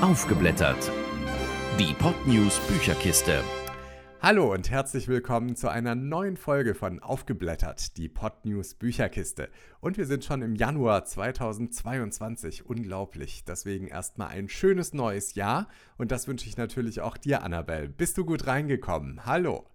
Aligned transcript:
Aufgeblättert. 0.00 0.92
Die 1.76 1.92
Podnews 1.92 2.60
Bücherkiste. 2.68 3.42
Hallo 4.22 4.54
und 4.54 4.70
herzlich 4.70 5.08
willkommen 5.08 5.56
zu 5.56 5.68
einer 5.68 5.96
neuen 5.96 6.36
Folge 6.36 6.76
von 6.76 7.02
Aufgeblättert, 7.02 7.96
die 7.96 8.08
Podnews 8.08 8.74
Bücherkiste. 8.74 9.48
Und 9.80 9.98
wir 9.98 10.06
sind 10.06 10.24
schon 10.24 10.42
im 10.42 10.54
Januar 10.54 11.04
2022. 11.04 12.64
Unglaublich. 12.64 13.44
Deswegen 13.44 13.88
erstmal 13.88 14.28
ein 14.28 14.48
schönes 14.48 14.94
neues 14.94 15.34
Jahr 15.34 15.66
und 15.96 16.12
das 16.12 16.28
wünsche 16.28 16.48
ich 16.48 16.56
natürlich 16.56 17.00
auch 17.00 17.16
dir, 17.16 17.42
Annabelle. 17.42 17.88
Bist 17.88 18.16
du 18.18 18.24
gut 18.24 18.46
reingekommen? 18.46 19.26
Hallo. 19.26 19.66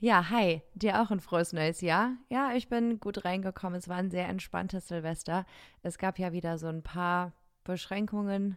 Ja, 0.00 0.28
hi, 0.28 0.60
dir 0.74 1.00
auch 1.00 1.12
ein 1.12 1.20
frohes 1.20 1.52
neues 1.52 1.82
Jahr. 1.82 2.16
Ja, 2.28 2.50
ich 2.56 2.68
bin 2.68 2.98
gut 2.98 3.24
reingekommen. 3.24 3.78
Es 3.78 3.88
war 3.88 3.98
ein 3.98 4.10
sehr 4.10 4.26
entspanntes 4.26 4.88
Silvester. 4.88 5.46
Es 5.84 5.98
gab 5.98 6.18
ja 6.18 6.32
wieder 6.32 6.58
so 6.58 6.66
ein 6.66 6.82
paar 6.82 7.32
Beschränkungen, 7.62 8.56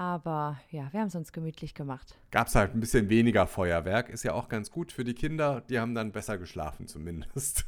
aber 0.00 0.58
ja, 0.70 0.90
wir 0.92 1.00
haben 1.00 1.08
es 1.08 1.14
uns 1.14 1.30
gemütlich 1.30 1.74
gemacht. 1.74 2.16
Gab 2.30 2.46
es 2.46 2.54
halt 2.54 2.74
ein 2.74 2.80
bisschen 2.80 3.10
weniger 3.10 3.46
Feuerwerk. 3.46 4.08
Ist 4.08 4.22
ja 4.22 4.32
auch 4.32 4.48
ganz 4.48 4.70
gut 4.70 4.92
für 4.92 5.04
die 5.04 5.12
Kinder. 5.12 5.60
Die 5.68 5.78
haben 5.78 5.94
dann 5.94 6.10
besser 6.10 6.38
geschlafen 6.38 6.86
zumindest. 6.86 7.66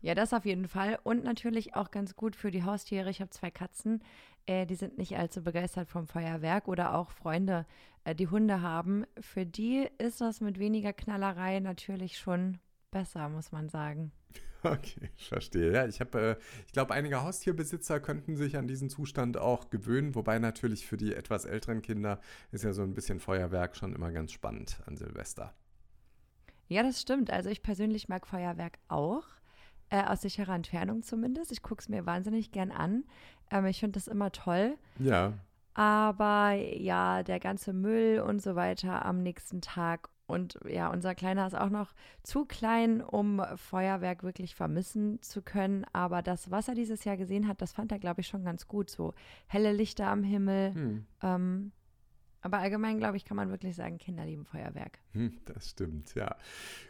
Ja, 0.00 0.14
das 0.14 0.32
auf 0.32 0.46
jeden 0.46 0.66
Fall. 0.66 0.98
Und 1.02 1.24
natürlich 1.24 1.76
auch 1.76 1.90
ganz 1.90 2.16
gut 2.16 2.36
für 2.36 2.50
die 2.50 2.62
Haustiere. 2.62 3.10
Ich 3.10 3.20
habe 3.20 3.28
zwei 3.32 3.50
Katzen, 3.50 4.02
äh, 4.46 4.64
die 4.64 4.76
sind 4.76 4.96
nicht 4.96 5.18
allzu 5.18 5.42
begeistert 5.42 5.90
vom 5.90 6.06
Feuerwerk 6.06 6.68
oder 6.68 6.94
auch 6.94 7.10
Freunde, 7.10 7.66
äh, 8.04 8.14
die 8.14 8.28
Hunde 8.28 8.62
haben. 8.62 9.04
Für 9.20 9.44
die 9.44 9.86
ist 9.98 10.22
das 10.22 10.40
mit 10.40 10.58
weniger 10.58 10.94
Knallerei 10.94 11.60
natürlich 11.60 12.16
schon 12.16 12.60
besser, 12.94 13.28
muss 13.28 13.52
man 13.52 13.68
sagen. 13.68 14.12
Okay, 14.62 15.10
ich 15.18 15.28
verstehe. 15.28 15.74
Ja, 15.74 15.86
ich 15.86 16.00
habe, 16.00 16.18
äh, 16.18 16.36
ich 16.66 16.72
glaube, 16.72 16.94
einige 16.94 17.22
Haustierbesitzer 17.22 18.00
könnten 18.00 18.34
sich 18.34 18.56
an 18.56 18.66
diesen 18.66 18.88
Zustand 18.88 19.36
auch 19.36 19.68
gewöhnen, 19.68 20.14
wobei 20.14 20.38
natürlich 20.38 20.86
für 20.86 20.96
die 20.96 21.12
etwas 21.14 21.44
älteren 21.44 21.82
Kinder 21.82 22.18
ist 22.50 22.64
ja 22.64 22.72
so 22.72 22.82
ein 22.82 22.94
bisschen 22.94 23.20
Feuerwerk 23.20 23.76
schon 23.76 23.94
immer 23.94 24.10
ganz 24.10 24.32
spannend 24.32 24.80
an 24.86 24.96
Silvester. 24.96 25.52
Ja, 26.68 26.82
das 26.82 26.98
stimmt. 26.98 27.30
Also 27.30 27.50
ich 27.50 27.62
persönlich 27.62 28.08
mag 28.08 28.26
Feuerwerk 28.26 28.78
auch. 28.88 29.24
Äh, 29.90 30.02
aus 30.04 30.22
sicherer 30.22 30.54
Entfernung 30.54 31.02
zumindest. 31.02 31.52
Ich 31.52 31.60
gucke 31.60 31.82
es 31.82 31.90
mir 31.90 32.06
wahnsinnig 32.06 32.50
gern 32.50 32.70
an. 32.70 33.04
Ähm, 33.50 33.66
ich 33.66 33.80
finde 33.80 33.98
das 33.98 34.08
immer 34.08 34.32
toll. 34.32 34.78
Ja. 34.98 35.34
Aber 35.74 36.52
ja, 36.52 37.22
der 37.22 37.38
ganze 37.38 37.74
Müll 37.74 38.20
und 38.20 38.40
so 38.40 38.56
weiter 38.56 39.04
am 39.04 39.22
nächsten 39.22 39.60
Tag. 39.60 40.08
Und 40.26 40.58
ja, 40.66 40.90
unser 40.90 41.14
Kleiner 41.14 41.46
ist 41.46 41.56
auch 41.56 41.68
noch 41.68 41.94
zu 42.22 42.46
klein, 42.46 43.02
um 43.02 43.42
Feuerwerk 43.56 44.22
wirklich 44.22 44.54
vermissen 44.54 45.20
zu 45.22 45.42
können. 45.42 45.84
Aber 45.92 46.22
das, 46.22 46.50
was 46.50 46.68
er 46.68 46.74
dieses 46.74 47.04
Jahr 47.04 47.16
gesehen 47.16 47.46
hat, 47.46 47.60
das 47.60 47.72
fand 47.72 47.92
er, 47.92 47.98
glaube 47.98 48.22
ich, 48.22 48.28
schon 48.28 48.44
ganz 48.44 48.66
gut. 48.66 48.90
So 48.90 49.12
helle 49.46 49.72
Lichter 49.72 50.06
am 50.06 50.22
Himmel. 50.22 50.74
Hm. 50.74 51.06
Ähm, 51.22 51.72
aber 52.44 52.58
allgemein, 52.58 52.98
glaube 52.98 53.16
ich, 53.16 53.24
kann 53.24 53.38
man 53.38 53.48
wirklich 53.48 53.74
sagen, 53.74 53.96
Kinder 53.96 54.26
lieben 54.26 54.44
Feuerwerk. 54.44 54.98
Hm, 55.12 55.32
das 55.46 55.70
stimmt, 55.70 56.14
ja. 56.14 56.36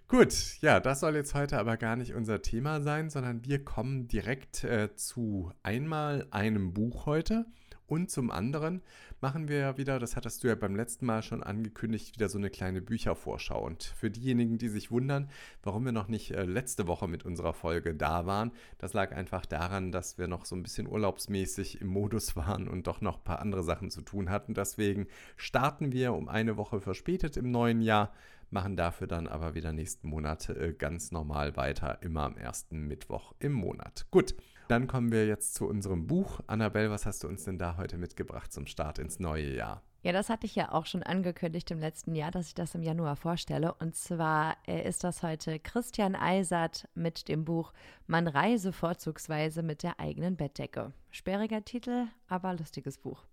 Gut, 0.09 0.61
ja, 0.61 0.81
das 0.81 0.99
soll 0.99 1.15
jetzt 1.15 1.33
heute 1.35 1.61
aber 1.61 1.77
gar 1.77 1.95
nicht 1.95 2.13
unser 2.13 2.43
Thema 2.43 2.83
sein, 2.83 3.09
sondern 3.09 3.45
wir 3.45 3.65
kommen 3.65 4.09
direkt 4.09 4.65
äh, 4.65 4.97
zu 4.97 5.53
einmal 5.63 6.27
einem 6.33 6.75
Buch 6.75 7.07
heute. 7.07 7.47
Und 7.87 8.11
zum 8.11 8.31
anderen 8.31 8.83
machen 9.21 9.49
wir 9.49 9.77
wieder, 9.77 9.99
das 9.99 10.17
hattest 10.17 10.43
du 10.43 10.49
ja 10.49 10.55
beim 10.55 10.75
letzten 10.75 11.05
Mal 11.07 11.23
schon 11.23 11.43
angekündigt, 11.43 12.15
wieder 12.15 12.29
so 12.29 12.39
eine 12.39 12.49
kleine 12.49 12.81
Büchervorschau. 12.81 13.63
Und 13.63 13.85
für 13.85 14.11
diejenigen, 14.11 14.57
die 14.57 14.69
sich 14.69 14.91
wundern, 14.91 15.29
warum 15.63 15.85
wir 15.85 15.93
noch 15.93 16.09
nicht 16.09 16.31
äh, 16.31 16.45
letzte 16.45 16.87
Woche 16.87 17.09
mit 17.09 17.25
unserer 17.25 17.53
Folge 17.53 17.95
da 17.95 18.27
waren, 18.27 18.53
das 18.79 18.95
lag 18.95 19.13
einfach 19.13 19.45
daran, 19.45 19.93
dass 19.93 20.17
wir 20.19 20.29
noch 20.29 20.47
so 20.47 20.57
ein 20.57 20.63
bisschen 20.63 20.87
urlaubsmäßig 20.87 21.81
im 21.81 21.89
Modus 21.89 22.37
waren 22.37 22.69
und 22.69 22.87
doch 22.87 23.01
noch 23.01 23.19
ein 23.19 23.25
paar 23.25 23.41
andere 23.41 23.63
Sachen 23.63 23.91
zu 23.91 24.01
tun 24.01 24.31
hatten. 24.31 24.55
Deswegen 24.55 25.07
starten 25.37 25.93
wir 25.93 26.15
um 26.15 26.29
eine 26.29 26.57
Woche 26.57 26.81
verspätet 26.81 27.37
im 27.37 27.51
neuen 27.51 27.83
Jahr, 27.83 28.13
machen 28.51 28.77
dafür 28.77 29.07
dann 29.07 29.27
aber 29.27 29.55
wieder 29.55 29.73
nächsten 29.73 30.09
Monat 30.09 30.49
äh, 30.49 30.73
ganz 30.73 31.13
normal 31.13 31.57
weiter, 31.57 31.99
immer 32.03 32.23
am 32.23 32.37
ersten 32.37 32.87
Mittwoch 32.87 33.35
im 33.41 33.53
Monat. 33.53 34.07
Gut. 34.11 34.35
Dann 34.69 34.87
kommen 34.87 35.13
wir 35.13 35.27
jetzt 35.27 35.55
zu 35.55 35.67
unserem 35.67 36.07
Buch. 36.07 36.41
Annabelle, 36.47 36.91
was 36.91 37.07
hast 37.07 37.23
du 37.23 37.29
uns 37.29 37.45
denn 37.45 37.59
da 37.59 37.77
heute 37.77 37.99
mitgebracht 37.99 38.53
zum 38.53 38.67
Start 38.67 38.99
ins 38.99 39.21
neue 39.21 39.55
Jahr? 39.55 39.83
Ja, 40.03 40.13
das 40.13 40.29
hatte 40.29 40.45
ich 40.47 40.55
ja 40.55 40.71
auch 40.71 40.85
schon 40.85 41.03
angekündigt 41.03 41.71
im 41.71 41.79
letzten 41.79 42.15
Jahr, 42.15 42.31
dass 42.31 42.49
ich 42.49 42.55
das 42.55 42.75
im 42.75 42.83
Januar 42.83 43.17
vorstelle. 43.17 43.73
Und 43.73 43.97
zwar 43.97 44.57
äh, 44.67 44.87
ist 44.87 45.03
das 45.03 45.23
heute 45.23 45.59
Christian 45.59 46.15
Eisert 46.15 46.89
mit 46.95 47.29
dem 47.29 47.47
Buch 47.47 47.73
Man 48.07 48.29
reise 48.29 48.73
vorzugsweise 48.73 49.63
mit 49.63 49.83
der 49.83 50.01
eigenen 50.01 50.37
Bettdecke. 50.37 50.93
Sperriger 51.11 51.65
Titel, 51.65 52.07
aber 52.29 52.53
lustiges 52.53 52.99
Buch. 52.99 53.25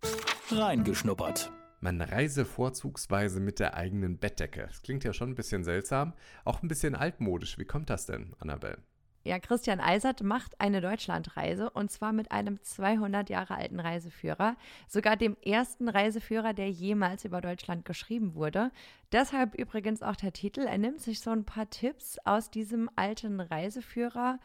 Reingeschnuppert. 0.49 1.51
Man 1.81 1.99
reise 1.99 2.45
vorzugsweise 2.45 3.39
mit 3.39 3.59
der 3.59 3.73
eigenen 3.73 4.17
Bettdecke. 4.17 4.67
Das 4.67 4.81
klingt 4.81 5.03
ja 5.03 5.11
schon 5.11 5.31
ein 5.31 5.35
bisschen 5.35 5.63
seltsam, 5.63 6.13
auch 6.45 6.61
ein 6.61 6.67
bisschen 6.69 6.95
altmodisch. 6.95 7.57
Wie 7.57 7.65
kommt 7.65 7.89
das 7.89 8.05
denn, 8.05 8.33
Annabelle? 8.39 8.77
Ja, 9.23 9.37
Christian 9.39 9.79
Eisert 9.79 10.23
macht 10.23 10.59
eine 10.59 10.81
Deutschlandreise 10.81 11.69
und 11.69 11.91
zwar 11.91 12.11
mit 12.11 12.31
einem 12.31 12.61
200 12.61 13.29
Jahre 13.29 13.55
alten 13.55 13.79
Reiseführer, 13.79 14.55
sogar 14.87 15.15
dem 15.15 15.37
ersten 15.43 15.87
Reiseführer, 15.87 16.53
der 16.53 16.71
jemals 16.71 17.23
über 17.23 17.39
Deutschland 17.39 17.85
geschrieben 17.85 18.33
wurde. 18.33 18.71
Deshalb 19.11 19.53
übrigens 19.55 20.01
auch 20.01 20.15
der 20.15 20.33
Titel. 20.33 20.61
Er 20.61 20.79
nimmt 20.79 21.01
sich 21.01 21.19
so 21.19 21.29
ein 21.29 21.45
paar 21.45 21.69
Tipps 21.69 22.17
aus 22.25 22.49
diesem 22.49 22.89
alten 22.95 23.39
Reiseführer 23.39 24.39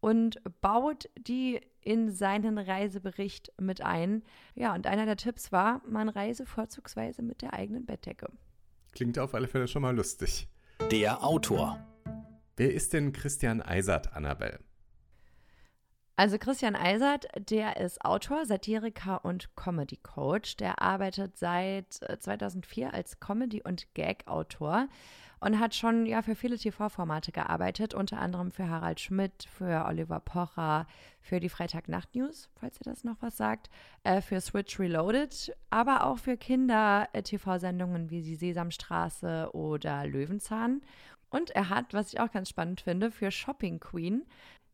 und 0.00 0.40
baut 0.60 1.08
die 1.18 1.60
in 1.80 2.10
seinen 2.10 2.58
Reisebericht 2.58 3.52
mit 3.58 3.80
ein. 3.80 4.22
Ja, 4.54 4.74
und 4.74 4.86
einer 4.86 5.06
der 5.06 5.16
Tipps 5.16 5.52
war, 5.52 5.80
man 5.88 6.10
reise 6.10 6.44
vorzugsweise 6.44 7.22
mit 7.22 7.40
der 7.40 7.54
eigenen 7.54 7.86
Bettdecke. 7.86 8.30
Klingt 8.92 9.18
auf 9.18 9.34
alle 9.34 9.48
Fälle 9.48 9.68
schon 9.68 9.82
mal 9.82 9.96
lustig. 9.96 10.48
Der 10.90 11.24
Autor. 11.24 11.87
Wer 12.58 12.74
ist 12.74 12.92
denn 12.92 13.12
Christian 13.12 13.62
Eisert, 13.62 14.16
Annabelle? 14.16 14.58
Also 16.16 16.38
Christian 16.38 16.74
Eisert, 16.74 17.28
der 17.48 17.76
ist 17.76 18.04
Autor, 18.04 18.46
Satiriker 18.46 19.24
und 19.24 19.54
Comedy 19.54 19.96
Coach. 19.98 20.56
Der 20.56 20.82
arbeitet 20.82 21.38
seit 21.38 21.92
2004 21.94 22.86
äh, 22.86 22.90
als 22.90 23.20
Comedy- 23.20 23.62
und 23.62 23.94
Gag-Autor 23.94 24.88
und 25.38 25.60
hat 25.60 25.76
schon 25.76 26.04
ja 26.04 26.20
für 26.22 26.34
viele 26.34 26.58
TV-Formate 26.58 27.30
gearbeitet, 27.30 27.94
unter 27.94 28.18
anderem 28.18 28.50
für 28.50 28.68
Harald 28.68 28.98
Schmidt, 28.98 29.46
für 29.48 29.84
Oliver 29.86 30.18
Pocher, 30.18 30.88
für 31.20 31.38
die 31.38 31.48
Freitagnacht-News, 31.48 32.50
falls 32.56 32.80
ihr 32.80 32.90
das 32.90 33.04
noch 33.04 33.18
was 33.20 33.36
sagt, 33.36 33.70
äh, 34.02 34.20
für 34.20 34.40
Switch 34.40 34.80
Reloaded, 34.80 35.54
aber 35.70 36.04
auch 36.04 36.18
für 36.18 36.36
Kinder-TV-Sendungen 36.36 38.10
wie 38.10 38.22
die 38.22 38.34
Sesamstraße 38.34 39.50
oder 39.52 40.04
Löwenzahn. 40.08 40.80
Und 41.30 41.50
er 41.50 41.68
hat, 41.68 41.94
was 41.94 42.12
ich 42.12 42.20
auch 42.20 42.30
ganz 42.30 42.48
spannend 42.48 42.80
finde, 42.80 43.10
für 43.10 43.30
Shopping 43.30 43.80
Queen 43.80 44.24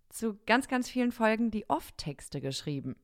zu 0.08 0.38
ganz, 0.46 0.68
ganz 0.68 0.88
vielen 0.88 1.12
Folgen 1.12 1.50
die 1.50 1.68
Off-Texte 1.68 2.40
geschrieben. 2.40 2.96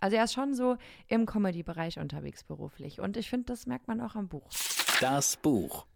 Also 0.00 0.16
er 0.16 0.24
ist 0.24 0.32
schon 0.32 0.54
so 0.54 0.76
im 1.08 1.26
Comedy-Bereich 1.26 1.98
unterwegs 1.98 2.42
beruflich. 2.42 3.00
Und 3.00 3.16
ich 3.16 3.28
finde, 3.28 3.46
das 3.46 3.66
merkt 3.66 3.86
man 3.86 4.00
auch 4.00 4.14
am 4.14 4.28
Buch. 4.28 4.48
Das 5.00 5.36
Buch. 5.36 5.86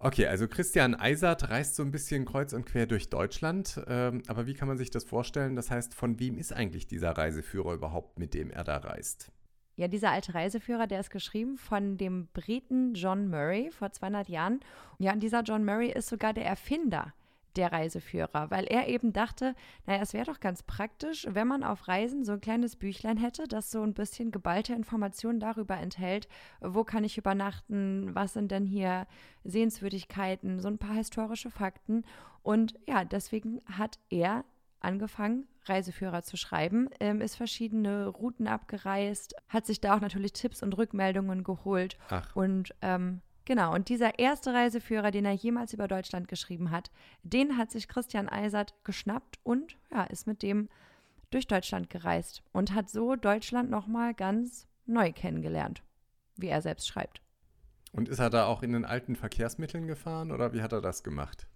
Okay, 0.00 0.28
also 0.28 0.46
Christian 0.46 0.94
Eisert 0.94 1.50
reist 1.50 1.74
so 1.74 1.82
ein 1.82 1.90
bisschen 1.90 2.24
kreuz 2.24 2.52
und 2.52 2.64
quer 2.66 2.86
durch 2.86 3.10
Deutschland. 3.10 3.80
Ähm, 3.88 4.22
aber 4.28 4.46
wie 4.46 4.54
kann 4.54 4.68
man 4.68 4.78
sich 4.78 4.90
das 4.90 5.02
vorstellen? 5.02 5.56
Das 5.56 5.72
heißt, 5.72 5.92
von 5.92 6.20
wem 6.20 6.38
ist 6.38 6.52
eigentlich 6.52 6.86
dieser 6.86 7.10
Reiseführer 7.10 7.74
überhaupt, 7.74 8.16
mit 8.16 8.32
dem 8.32 8.50
er 8.50 8.62
da 8.62 8.76
reist? 8.76 9.32
Ja, 9.78 9.86
dieser 9.86 10.10
alte 10.10 10.34
Reiseführer, 10.34 10.88
der 10.88 10.98
ist 10.98 11.10
geschrieben 11.10 11.56
von 11.56 11.96
dem 11.96 12.26
Briten 12.32 12.94
John 12.94 13.28
Murray 13.28 13.70
vor 13.70 13.92
200 13.92 14.28
Jahren. 14.28 14.58
Ja, 14.98 15.12
und 15.12 15.22
dieser 15.22 15.42
John 15.42 15.64
Murray 15.64 15.92
ist 15.92 16.08
sogar 16.08 16.32
der 16.32 16.46
Erfinder 16.46 17.14
der 17.54 17.70
Reiseführer, 17.70 18.50
weil 18.50 18.64
er 18.64 18.88
eben 18.88 19.12
dachte, 19.12 19.54
naja, 19.86 20.02
es 20.02 20.14
wäre 20.14 20.24
doch 20.24 20.40
ganz 20.40 20.64
praktisch, 20.64 21.28
wenn 21.30 21.46
man 21.46 21.62
auf 21.62 21.86
Reisen 21.86 22.24
so 22.24 22.32
ein 22.32 22.40
kleines 22.40 22.74
Büchlein 22.74 23.18
hätte, 23.18 23.46
das 23.46 23.70
so 23.70 23.82
ein 23.82 23.94
bisschen 23.94 24.32
geballte 24.32 24.74
Informationen 24.74 25.38
darüber 25.38 25.76
enthält, 25.76 26.26
wo 26.60 26.82
kann 26.82 27.04
ich 27.04 27.16
übernachten, 27.16 28.12
was 28.16 28.32
sind 28.32 28.50
denn 28.50 28.66
hier 28.66 29.06
Sehenswürdigkeiten, 29.44 30.58
so 30.58 30.66
ein 30.66 30.78
paar 30.78 30.94
historische 30.94 31.50
Fakten. 31.50 32.02
Und 32.42 32.74
ja, 32.88 33.04
deswegen 33.04 33.60
hat 33.66 34.00
er 34.10 34.44
angefangen, 34.80 35.46
Reiseführer 35.64 36.22
zu 36.22 36.36
schreiben, 36.36 36.88
ähm, 37.00 37.20
ist 37.20 37.36
verschiedene 37.36 38.06
Routen 38.06 38.46
abgereist, 38.46 39.34
hat 39.48 39.66
sich 39.66 39.80
da 39.80 39.96
auch 39.96 40.00
natürlich 40.00 40.32
Tipps 40.32 40.62
und 40.62 40.76
Rückmeldungen 40.76 41.44
geholt. 41.44 41.96
Ach. 42.08 42.34
Und 42.34 42.74
ähm, 42.82 43.20
genau, 43.44 43.74
und 43.74 43.88
dieser 43.88 44.18
erste 44.18 44.54
Reiseführer, 44.54 45.10
den 45.10 45.24
er 45.24 45.32
jemals 45.32 45.72
über 45.72 45.88
Deutschland 45.88 46.28
geschrieben 46.28 46.70
hat, 46.70 46.90
den 47.22 47.56
hat 47.56 47.70
sich 47.70 47.88
Christian 47.88 48.28
Eisert 48.28 48.74
geschnappt 48.84 49.38
und 49.42 49.76
ja, 49.90 50.04
ist 50.04 50.26
mit 50.26 50.42
dem 50.42 50.68
durch 51.30 51.46
Deutschland 51.46 51.90
gereist 51.90 52.42
und 52.52 52.74
hat 52.74 52.88
so 52.88 53.16
Deutschland 53.16 53.70
nochmal 53.70 54.14
ganz 54.14 54.66
neu 54.86 55.12
kennengelernt, 55.12 55.82
wie 56.36 56.48
er 56.48 56.62
selbst 56.62 56.88
schreibt. 56.88 57.20
Und 57.92 58.08
ist 58.08 58.18
er 58.18 58.30
da 58.30 58.46
auch 58.46 58.62
in 58.62 58.72
den 58.72 58.84
alten 58.84 59.16
Verkehrsmitteln 59.16 59.86
gefahren 59.86 60.30
oder 60.30 60.52
wie 60.52 60.62
hat 60.62 60.72
er 60.72 60.80
das 60.80 61.02
gemacht? 61.02 61.46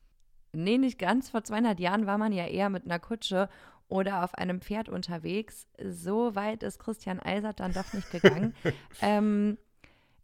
Nee, 0.52 0.78
nicht 0.78 0.98
ganz. 0.98 1.30
Vor 1.30 1.44
200 1.44 1.80
Jahren 1.80 2.06
war 2.06 2.18
man 2.18 2.32
ja 2.32 2.46
eher 2.46 2.68
mit 2.68 2.84
einer 2.84 2.98
Kutsche 2.98 3.48
oder 3.88 4.24
auf 4.24 4.34
einem 4.34 4.60
Pferd 4.60 4.88
unterwegs. 4.88 5.66
So 5.82 6.34
weit 6.34 6.62
ist 6.62 6.78
Christian 6.78 7.20
Eisert 7.20 7.60
dann 7.60 7.72
doch 7.72 7.92
nicht 7.92 8.10
gegangen. 8.10 8.54
ähm, 9.02 9.58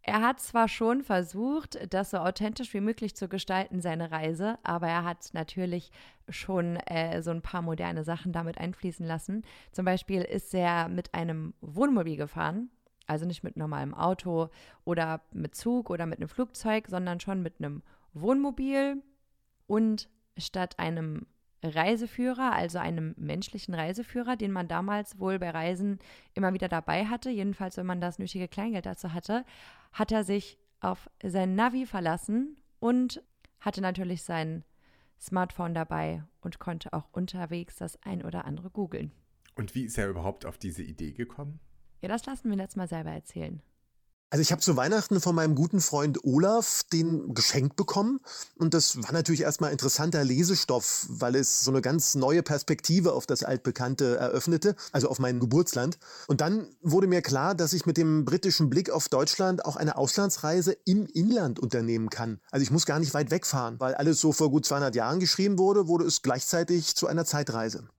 Er 0.01 0.21
hat 0.21 0.39
zwar 0.39 0.67
schon 0.67 1.03
versucht, 1.03 1.77
das 1.93 2.11
so 2.11 2.17
authentisch 2.17 2.73
wie 2.73 2.79
möglich 2.81 3.15
zu 3.15 3.27
gestalten, 3.27 3.81
seine 3.81 4.11
Reise, 4.11 4.57
aber 4.63 4.87
er 4.87 5.03
hat 5.03 5.29
natürlich 5.33 5.91
schon 6.29 6.77
äh, 6.77 7.21
so 7.21 7.31
ein 7.31 7.41
paar 7.41 7.61
moderne 7.61 8.03
Sachen 8.03 8.31
damit 8.31 8.57
einfließen 8.57 9.05
lassen. 9.05 9.43
Zum 9.71 9.85
Beispiel 9.85 10.21
ist 10.21 10.53
er 10.53 10.87
mit 10.87 11.13
einem 11.13 11.53
Wohnmobil 11.61 12.17
gefahren, 12.17 12.69
also 13.07 13.25
nicht 13.25 13.43
mit 13.43 13.57
normalem 13.57 13.93
Auto 13.93 14.49
oder 14.85 15.21
mit 15.31 15.53
Zug 15.55 15.89
oder 15.89 16.05
mit 16.05 16.19
einem 16.19 16.29
Flugzeug, 16.29 16.87
sondern 16.87 17.19
schon 17.19 17.41
mit 17.43 17.55
einem 17.59 17.83
Wohnmobil 18.13 19.03
und 19.67 20.09
statt 20.39 20.77
einem 20.79 21.25
Reiseführer, 21.61 22.53
also 22.53 22.77
einem 22.77 23.13
menschlichen 23.17 23.73
Reiseführer, 23.73 24.37
den 24.37 24.51
man 24.51 24.67
damals 24.67 25.19
wohl 25.19 25.39
bei 25.39 25.49
Reisen 25.49 25.99
immer 26.33 26.53
wieder 26.53 26.69
dabei 26.69 27.05
hatte, 27.05 27.29
jedenfalls 27.29 27.75
wenn 27.77 27.85
man 27.85 27.99
das 27.99 28.17
nötige 28.17 28.47
Kleingeld 28.47 28.85
dazu 28.85 29.13
hatte, 29.13 29.43
hat 29.91 30.11
er 30.11 30.23
sich 30.23 30.57
auf 30.79 31.09
sein 31.21 31.55
Navi 31.55 31.85
verlassen 31.85 32.55
und 32.79 33.21
hatte 33.59 33.81
natürlich 33.81 34.23
sein 34.23 34.63
Smartphone 35.19 35.73
dabei 35.73 36.23
und 36.39 36.59
konnte 36.59 36.93
auch 36.93 37.09
unterwegs 37.11 37.75
das 37.75 38.01
ein 38.03 38.23
oder 38.23 38.45
andere 38.45 38.69
googeln. 38.69 39.11
Und 39.55 39.75
wie 39.75 39.83
ist 39.83 39.97
er 39.97 40.07
überhaupt 40.07 40.45
auf 40.45 40.57
diese 40.57 40.83
Idee 40.83 41.11
gekommen? 41.11 41.59
Ja, 42.01 42.07
das 42.07 42.25
lassen 42.25 42.49
wir 42.49 42.57
jetzt 42.57 42.77
mal 42.77 42.87
selber 42.87 43.11
erzählen. 43.11 43.61
Also 44.31 44.43
ich 44.43 44.51
habe 44.51 44.61
zu 44.61 44.77
Weihnachten 44.77 45.19
von 45.21 45.33
meinem 45.33 45.55
guten 45.55 45.81
Freund 45.81 46.23
Olaf 46.23 46.83
den 46.93 47.33
geschenkt 47.33 47.75
bekommen 47.75 48.19
und 48.57 48.75
das 48.75 49.01
war 49.01 49.11
natürlich 49.11 49.41
erstmal 49.41 49.71
interessanter 49.71 50.23
Lesestoff, 50.23 51.07
weil 51.09 51.35
es 51.35 51.61
so 51.61 51.71
eine 51.71 51.81
ganz 51.81 52.13
neue 52.13 52.43
Perspektive 52.43 53.13
auf 53.13 53.25
das 53.25 53.43
altbekannte 53.43 54.17
eröffnete, 54.17 54.75
also 54.91 55.09
auf 55.09 55.17
mein 55.17 55.39
Geburtsland. 55.39 55.97
Und 56.27 56.41
dann 56.41 56.67
wurde 56.83 57.07
mir 57.07 57.23
klar, 57.23 57.55
dass 57.55 57.73
ich 57.73 57.87
mit 57.87 57.97
dem 57.97 58.23
britischen 58.23 58.69
Blick 58.69 58.91
auf 58.91 59.09
Deutschland 59.09 59.65
auch 59.65 59.77
eine 59.77 59.97
Auslandsreise 59.97 60.77
im 60.85 61.07
Inland 61.07 61.59
unternehmen 61.59 62.11
kann. 62.11 62.39
Also 62.51 62.61
ich 62.61 62.69
muss 62.69 62.85
gar 62.85 62.99
nicht 62.99 63.15
weit 63.15 63.31
wegfahren, 63.31 63.79
weil 63.79 63.95
alles 63.95 64.21
so 64.21 64.31
vor 64.31 64.51
gut 64.51 64.63
200 64.63 64.93
Jahren 64.93 65.19
geschrieben 65.19 65.57
wurde, 65.57 65.87
wurde 65.87 66.05
es 66.05 66.21
gleichzeitig 66.21 66.95
zu 66.95 67.07
einer 67.07 67.25
Zeitreise. 67.25 67.89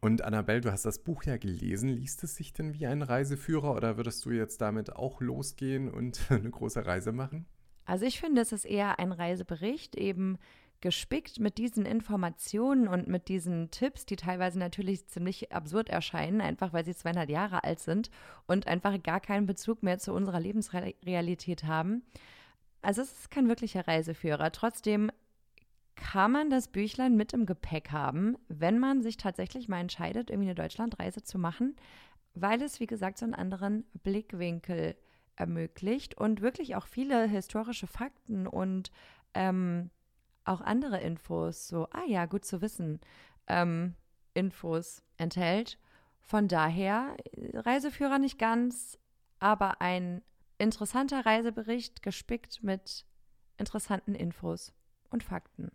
Und 0.00 0.22
Annabelle, 0.22 0.60
du 0.60 0.70
hast 0.70 0.84
das 0.84 1.02
Buch 1.02 1.24
ja 1.24 1.36
gelesen. 1.36 1.88
Liest 1.88 2.22
es 2.24 2.36
sich 2.36 2.52
denn 2.52 2.74
wie 2.74 2.86
ein 2.86 3.02
Reiseführer 3.02 3.74
oder 3.74 3.96
würdest 3.96 4.24
du 4.24 4.30
jetzt 4.30 4.60
damit 4.60 4.94
auch 4.94 5.20
losgehen 5.20 5.90
und 5.90 6.20
eine 6.30 6.50
große 6.50 6.84
Reise 6.84 7.12
machen? 7.12 7.46
Also 7.84 8.04
ich 8.04 8.20
finde, 8.20 8.42
es 8.42 8.52
ist 8.52 8.64
eher 8.64 8.98
ein 8.98 9.12
Reisebericht, 9.12 9.96
eben 9.96 10.38
gespickt 10.80 11.40
mit 11.40 11.56
diesen 11.56 11.86
Informationen 11.86 12.86
und 12.86 13.08
mit 13.08 13.28
diesen 13.28 13.70
Tipps, 13.70 14.04
die 14.04 14.16
teilweise 14.16 14.58
natürlich 14.58 15.06
ziemlich 15.06 15.52
absurd 15.52 15.88
erscheinen, 15.88 16.40
einfach 16.40 16.72
weil 16.72 16.84
sie 16.84 16.94
200 16.94 17.30
Jahre 17.30 17.64
alt 17.64 17.80
sind 17.80 18.10
und 18.46 18.66
einfach 18.66 19.02
gar 19.02 19.20
keinen 19.20 19.46
Bezug 19.46 19.82
mehr 19.82 19.98
zu 19.98 20.12
unserer 20.12 20.40
Lebensrealität 20.40 21.64
haben. 21.64 22.02
Also 22.82 23.02
es 23.02 23.12
ist 23.12 23.30
kein 23.30 23.48
wirklicher 23.48 23.88
Reiseführer. 23.88 24.52
Trotzdem 24.52 25.10
kann 25.96 26.32
man 26.32 26.50
das 26.50 26.68
Büchlein 26.68 27.16
mit 27.16 27.32
im 27.32 27.46
Gepäck 27.46 27.90
haben, 27.90 28.36
wenn 28.48 28.78
man 28.78 29.02
sich 29.02 29.16
tatsächlich 29.16 29.68
mal 29.68 29.80
entscheidet, 29.80 30.30
irgendwie 30.30 30.48
eine 30.48 30.54
Deutschlandreise 30.54 31.22
zu 31.22 31.38
machen, 31.38 31.74
weil 32.34 32.62
es, 32.62 32.80
wie 32.80 32.86
gesagt, 32.86 33.18
so 33.18 33.24
einen 33.24 33.34
anderen 33.34 33.84
Blickwinkel 34.02 34.96
ermöglicht 35.36 36.16
und 36.16 36.40
wirklich 36.40 36.76
auch 36.76 36.86
viele 36.86 37.26
historische 37.26 37.86
Fakten 37.86 38.46
und 38.46 38.90
ähm, 39.34 39.90
auch 40.44 40.60
andere 40.60 41.00
Infos, 41.00 41.68
so, 41.68 41.88
ah 41.90 42.04
ja, 42.06 42.26
gut 42.26 42.44
zu 42.44 42.60
wissen, 42.60 43.00
ähm, 43.46 43.94
Infos 44.34 45.02
enthält. 45.16 45.78
Von 46.20 46.48
daher, 46.48 47.16
Reiseführer 47.54 48.18
nicht 48.18 48.38
ganz, 48.38 48.98
aber 49.38 49.80
ein 49.80 50.22
interessanter 50.58 51.24
Reisebericht 51.24 52.02
gespickt 52.02 52.62
mit 52.62 53.04
interessanten 53.58 54.14
Infos 54.14 54.72
und 55.10 55.22
Fakten. 55.22 55.70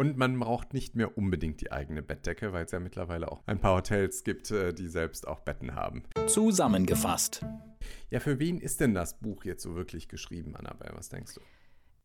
Und 0.00 0.16
man 0.16 0.40
braucht 0.40 0.72
nicht 0.72 0.96
mehr 0.96 1.18
unbedingt 1.18 1.60
die 1.60 1.72
eigene 1.72 2.00
Bettdecke, 2.00 2.54
weil 2.54 2.64
es 2.64 2.70
ja 2.70 2.80
mittlerweile 2.80 3.30
auch 3.30 3.42
ein 3.44 3.60
paar 3.60 3.76
Hotels 3.76 4.24
gibt, 4.24 4.50
äh, 4.50 4.72
die 4.72 4.88
selbst 4.88 5.28
auch 5.28 5.40
Betten 5.40 5.74
haben. 5.74 6.04
Zusammengefasst. 6.26 7.44
Ja, 8.08 8.18
für 8.18 8.38
wen 8.38 8.62
ist 8.62 8.80
denn 8.80 8.94
das 8.94 9.20
Buch 9.20 9.44
jetzt 9.44 9.62
so 9.62 9.74
wirklich 9.74 10.08
geschrieben, 10.08 10.56
Annabelle? 10.56 10.96
Was 10.96 11.10
denkst 11.10 11.34
du? 11.34 11.42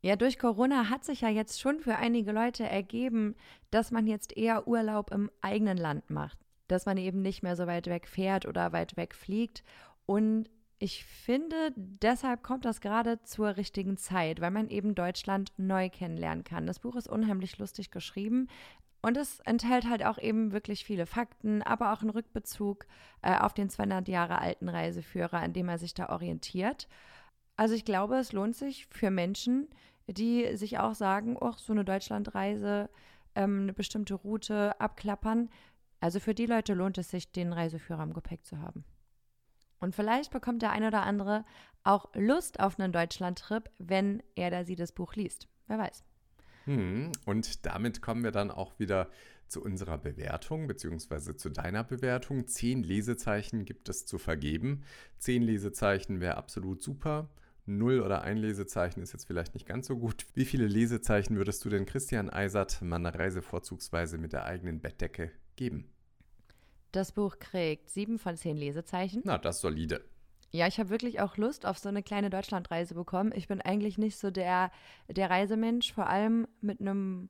Ja, 0.01 0.17
durch 0.17 0.37
Corona 0.37 0.89
hat 0.89 1.05
sich 1.05 1.21
ja 1.21 1.29
jetzt 1.29 1.61
schon 1.61 1.79
für 1.79 1.95
einige 1.95 2.33
Leute 2.33 2.65
ergeben, 2.65 3.33
dass 3.71 3.91
man 3.91 4.07
jetzt 4.07 4.35
eher 4.35 4.67
Urlaub 4.67 5.11
im 5.11 5.31
eigenen 5.39 5.77
Land 5.77 6.09
macht. 6.09 6.37
Dass 6.67 6.85
man 6.85 6.97
eben 6.97 7.21
nicht 7.21 7.43
mehr 7.43 7.55
so 7.55 7.65
weit 7.65 7.87
weg 7.87 8.09
fährt 8.09 8.45
oder 8.45 8.73
weit 8.73 8.97
weg 8.97 9.15
fliegt. 9.15 9.63
Und 10.05 10.49
ich 10.77 11.05
finde, 11.05 11.73
deshalb 11.75 12.43
kommt 12.43 12.65
das 12.65 12.81
gerade 12.81 13.21
zur 13.23 13.55
richtigen 13.55 13.97
Zeit, 13.97 14.41
weil 14.41 14.51
man 14.51 14.69
eben 14.69 14.93
Deutschland 14.93 15.53
neu 15.57 15.89
kennenlernen 15.89 16.43
kann. 16.43 16.67
Das 16.67 16.79
Buch 16.79 16.95
ist 16.95 17.07
unheimlich 17.07 17.57
lustig 17.57 17.91
geschrieben. 17.91 18.47
Und 19.01 19.17
es 19.17 19.39
enthält 19.41 19.87
halt 19.87 20.03
auch 20.03 20.17
eben 20.17 20.51
wirklich 20.51 20.83
viele 20.83 21.05
Fakten, 21.05 21.61
aber 21.61 21.93
auch 21.93 22.01
einen 22.01 22.09
Rückbezug 22.09 22.87
äh, 23.21 23.37
auf 23.37 23.53
den 23.53 23.69
200 23.69 24.07
Jahre 24.07 24.39
alten 24.39 24.67
Reiseführer, 24.67 25.39
an 25.39 25.53
dem 25.53 25.69
er 25.69 25.77
sich 25.77 25.93
da 25.93 26.09
orientiert. 26.09 26.87
Also 27.55 27.75
ich 27.75 27.85
glaube, 27.85 28.15
es 28.17 28.33
lohnt 28.33 28.55
sich 28.55 28.87
für 28.87 29.11
Menschen, 29.11 29.67
die 30.07 30.57
sich 30.57 30.79
auch 30.79 30.95
sagen, 30.95 31.37
oh, 31.39 31.51
so 31.51 31.71
eine 31.71 31.85
Deutschlandreise, 31.85 32.89
ähm, 33.35 33.61
eine 33.61 33.73
bestimmte 33.73 34.15
Route 34.15 34.79
abklappern. 34.79 35.49
Also 35.99 36.19
für 36.19 36.33
die 36.33 36.47
Leute 36.47 36.73
lohnt 36.73 36.97
es 36.97 37.11
sich, 37.11 37.31
den 37.31 37.53
Reiseführer 37.53 38.03
im 38.03 38.13
Gepäck 38.13 38.43
zu 38.43 38.59
haben. 38.59 38.83
Und 39.85 39.93
vielleicht 39.93 40.31
bekommt 40.31 40.63
der 40.63 40.71
ein 40.71 40.83
oder 40.83 41.03
andere 41.03 41.45
auch 41.83 42.09
Lust 42.15 42.59
auf 42.59 42.79
einen 42.79 42.91
Deutschland-Trip, 42.91 43.69
wenn 43.77 44.23
er 44.33 44.49
da 44.49 44.65
sie 44.65 44.75
das 44.75 44.91
Buch 44.91 45.13
liest. 45.13 45.47
Wer 45.67 45.77
weiß. 45.77 46.03
Hm, 46.63 47.11
und 47.27 47.67
damit 47.67 48.01
kommen 48.01 48.23
wir 48.23 48.31
dann 48.31 48.49
auch 48.49 48.79
wieder 48.79 49.11
zu 49.47 49.63
unserer 49.63 49.99
Bewertung, 49.99 50.65
beziehungsweise 50.65 51.37
zu 51.37 51.51
deiner 51.51 51.83
Bewertung. 51.83 52.47
Zehn 52.47 52.81
Lesezeichen 52.81 53.63
gibt 53.63 53.87
es 53.87 54.07
zu 54.07 54.17
vergeben. 54.17 54.81
Zehn 55.19 55.43
Lesezeichen 55.43 56.19
wäre 56.19 56.37
absolut 56.37 56.81
super. 56.81 57.29
Null 57.67 57.99
oder 58.01 58.23
ein 58.23 58.37
Lesezeichen 58.37 59.03
ist 59.03 59.13
jetzt 59.13 59.27
vielleicht 59.27 59.53
nicht 59.53 59.67
ganz 59.67 59.85
so 59.85 59.99
gut. 59.99 60.25
Wie 60.33 60.45
viele 60.45 60.65
Lesezeichen 60.65 61.37
würdest 61.37 61.63
du 61.63 61.69
denn 61.69 61.85
Christian 61.85 62.31
Eisert, 62.31 62.81
Mann 62.81 63.05
Reise 63.05 63.43
vorzugsweise 63.43 64.17
mit 64.17 64.33
der 64.33 64.45
eigenen 64.45 64.81
Bettdecke, 64.81 65.29
geben? 65.55 65.94
Das 66.95 67.11
Buch 67.11 67.39
kriegt 67.39 67.89
sieben 67.89 68.17
von 68.17 68.37
zehn 68.37 68.55
Lesezeichen. 68.55 69.21
Na, 69.25 69.37
das 69.37 69.57
ist 69.57 69.63
solide. 69.63 70.05
Ja, 70.51 70.65
ich 70.65 70.79
habe 70.79 70.89
wirklich 70.89 71.19
auch 71.19 71.35
Lust 71.35 71.65
auf 71.65 71.77
so 71.77 71.89
eine 71.89 72.01
kleine 72.01 72.29
Deutschlandreise 72.29 72.95
bekommen. 72.95 73.33
Ich 73.35 73.49
bin 73.49 73.59
eigentlich 73.59 73.97
nicht 73.97 74.17
so 74.17 74.31
der, 74.31 74.71
der 75.09 75.29
Reisemensch, 75.29 75.91
vor 75.91 76.07
allem 76.07 76.47
mit 76.61 76.79
einem 76.79 77.29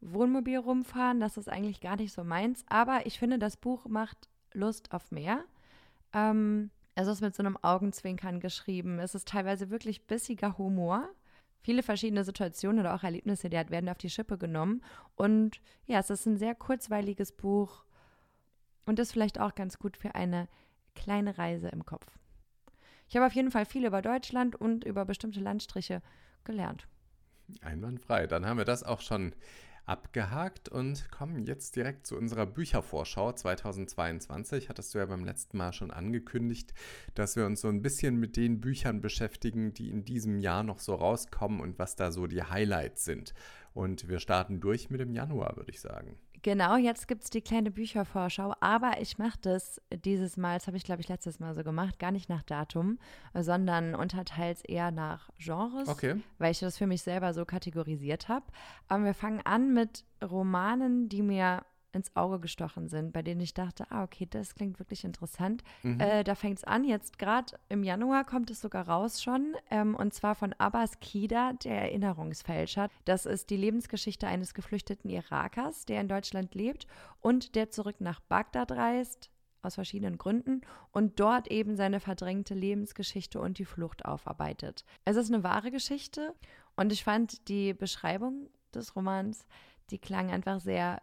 Wohnmobil 0.00 0.56
rumfahren. 0.56 1.20
Das 1.20 1.36
ist 1.36 1.50
eigentlich 1.50 1.82
gar 1.82 1.96
nicht 1.96 2.14
so 2.14 2.24
meins. 2.24 2.64
Aber 2.70 3.04
ich 3.04 3.18
finde, 3.18 3.38
das 3.38 3.58
Buch 3.58 3.84
macht 3.84 4.30
Lust 4.54 4.92
auf 4.92 5.10
mehr. 5.10 5.44
Ähm, 6.14 6.70
es 6.94 7.06
ist 7.06 7.20
mit 7.20 7.34
so 7.34 7.42
einem 7.42 7.58
Augenzwinkern 7.60 8.40
geschrieben. 8.40 8.98
Es 8.98 9.14
ist 9.14 9.28
teilweise 9.28 9.68
wirklich 9.68 10.06
bissiger 10.06 10.56
Humor. 10.56 11.06
Viele 11.60 11.82
verschiedene 11.82 12.24
Situationen 12.24 12.80
oder 12.80 12.94
auch 12.94 13.02
Erlebnisse, 13.02 13.50
die 13.50 13.56
werden 13.56 13.90
auf 13.90 13.98
die 13.98 14.08
Schippe 14.08 14.38
genommen. 14.38 14.82
Und 15.16 15.60
ja, 15.84 15.98
es 15.98 16.08
ist 16.08 16.24
ein 16.24 16.38
sehr 16.38 16.54
kurzweiliges 16.54 17.32
Buch 17.32 17.84
und 18.86 18.98
ist 18.98 19.12
vielleicht 19.12 19.38
auch 19.38 19.54
ganz 19.54 19.78
gut 19.78 19.96
für 19.96 20.14
eine 20.14 20.48
kleine 20.94 21.36
Reise 21.36 21.68
im 21.68 21.84
Kopf. 21.84 22.06
Ich 23.08 23.16
habe 23.16 23.26
auf 23.26 23.34
jeden 23.34 23.50
Fall 23.50 23.66
viel 23.66 23.84
über 23.84 24.02
Deutschland 24.02 24.56
und 24.56 24.84
über 24.84 25.04
bestimmte 25.04 25.40
Landstriche 25.40 26.02
gelernt. 26.44 26.88
Einwandfrei. 27.60 28.26
Dann 28.26 28.46
haben 28.46 28.58
wir 28.58 28.64
das 28.64 28.82
auch 28.82 29.00
schon 29.00 29.34
abgehakt 29.84 30.68
und 30.68 31.10
kommen 31.12 31.46
jetzt 31.46 31.76
direkt 31.76 32.06
zu 32.06 32.16
unserer 32.16 32.44
Büchervorschau 32.44 33.32
2022. 33.32 34.68
Hattest 34.68 34.92
du 34.92 34.98
ja 34.98 35.06
beim 35.06 35.24
letzten 35.24 35.56
Mal 35.56 35.72
schon 35.72 35.92
angekündigt, 35.92 36.74
dass 37.14 37.36
wir 37.36 37.46
uns 37.46 37.60
so 37.60 37.68
ein 37.68 37.82
bisschen 37.82 38.16
mit 38.16 38.36
den 38.36 38.60
Büchern 38.60 39.00
beschäftigen, 39.00 39.72
die 39.74 39.90
in 39.90 40.04
diesem 40.04 40.40
Jahr 40.40 40.64
noch 40.64 40.80
so 40.80 40.96
rauskommen 40.96 41.60
und 41.60 41.78
was 41.78 41.94
da 41.94 42.10
so 42.10 42.26
die 42.26 42.42
Highlights 42.42 43.04
sind. 43.04 43.32
Und 43.74 44.08
wir 44.08 44.18
starten 44.18 44.60
durch 44.60 44.90
mit 44.90 45.00
dem 45.00 45.12
Januar, 45.12 45.56
würde 45.56 45.70
ich 45.70 45.80
sagen. 45.80 46.18
Genau, 46.46 46.76
jetzt 46.76 47.08
gibt 47.08 47.24
es 47.24 47.30
die 47.30 47.40
kleine 47.40 47.72
Büchervorschau, 47.72 48.54
aber 48.60 49.00
ich 49.00 49.18
mache 49.18 49.36
das 49.42 49.82
dieses 49.90 50.36
Mal, 50.36 50.56
das 50.56 50.68
habe 50.68 50.76
ich 50.76 50.84
glaube 50.84 51.00
ich 51.00 51.08
letztes 51.08 51.40
Mal 51.40 51.52
so 51.56 51.64
gemacht, 51.64 51.98
gar 51.98 52.12
nicht 52.12 52.28
nach 52.28 52.44
Datum, 52.44 53.00
sondern 53.34 53.96
unterteils 53.96 54.64
eher 54.64 54.92
nach 54.92 55.28
Genres, 55.38 55.88
okay. 55.88 56.22
weil 56.38 56.52
ich 56.52 56.60
das 56.60 56.78
für 56.78 56.86
mich 56.86 57.02
selber 57.02 57.34
so 57.34 57.44
kategorisiert 57.44 58.28
habe. 58.28 58.46
Aber 58.86 59.06
wir 59.06 59.14
fangen 59.14 59.40
an 59.44 59.74
mit 59.74 60.04
Romanen, 60.22 61.08
die 61.08 61.22
mir 61.22 61.64
ins 61.96 62.14
Auge 62.14 62.38
gestochen 62.38 62.88
sind, 62.88 63.12
bei 63.12 63.22
denen 63.22 63.40
ich 63.40 63.54
dachte, 63.54 63.90
ah, 63.90 64.04
okay, 64.04 64.26
das 64.30 64.54
klingt 64.54 64.78
wirklich 64.78 65.04
interessant. 65.04 65.64
Mhm. 65.82 66.00
Äh, 66.00 66.22
da 66.22 66.34
fängt 66.34 66.58
es 66.58 66.64
an, 66.64 66.84
jetzt 66.84 67.18
gerade 67.18 67.58
im 67.68 67.82
Januar 67.82 68.24
kommt 68.24 68.50
es 68.50 68.60
sogar 68.60 68.88
raus 68.88 69.22
schon, 69.22 69.54
ähm, 69.70 69.94
und 69.94 70.14
zwar 70.14 70.34
von 70.34 70.52
Abbas 70.54 71.00
Kida, 71.00 71.54
der 71.64 71.82
Erinnerungsfälscher. 71.82 72.88
Das 73.04 73.26
ist 73.26 73.50
die 73.50 73.56
Lebensgeschichte 73.56 74.26
eines 74.26 74.54
geflüchteten 74.54 75.10
Irakers, 75.10 75.86
der 75.86 76.00
in 76.00 76.08
Deutschland 76.08 76.54
lebt 76.54 76.86
und 77.20 77.54
der 77.54 77.70
zurück 77.70 77.96
nach 78.00 78.20
Bagdad 78.20 78.72
reist, 78.72 79.30
aus 79.62 79.74
verschiedenen 79.74 80.16
Gründen 80.16 80.62
und 80.92 81.18
dort 81.18 81.48
eben 81.48 81.76
seine 81.76 82.00
verdrängte 82.00 82.54
Lebensgeschichte 82.54 83.40
und 83.40 83.58
die 83.58 83.64
Flucht 83.64 84.04
aufarbeitet. 84.04 84.84
Es 85.04 85.16
ist 85.16 85.32
eine 85.32 85.42
wahre 85.42 85.70
Geschichte 85.70 86.34
und 86.76 86.92
ich 86.92 87.04
fand 87.04 87.48
die 87.48 87.74
Beschreibung 87.74 88.48
des 88.72 88.94
Romans, 88.94 89.46
die 89.90 89.98
klang 89.98 90.30
einfach 90.30 90.60
sehr 90.60 91.02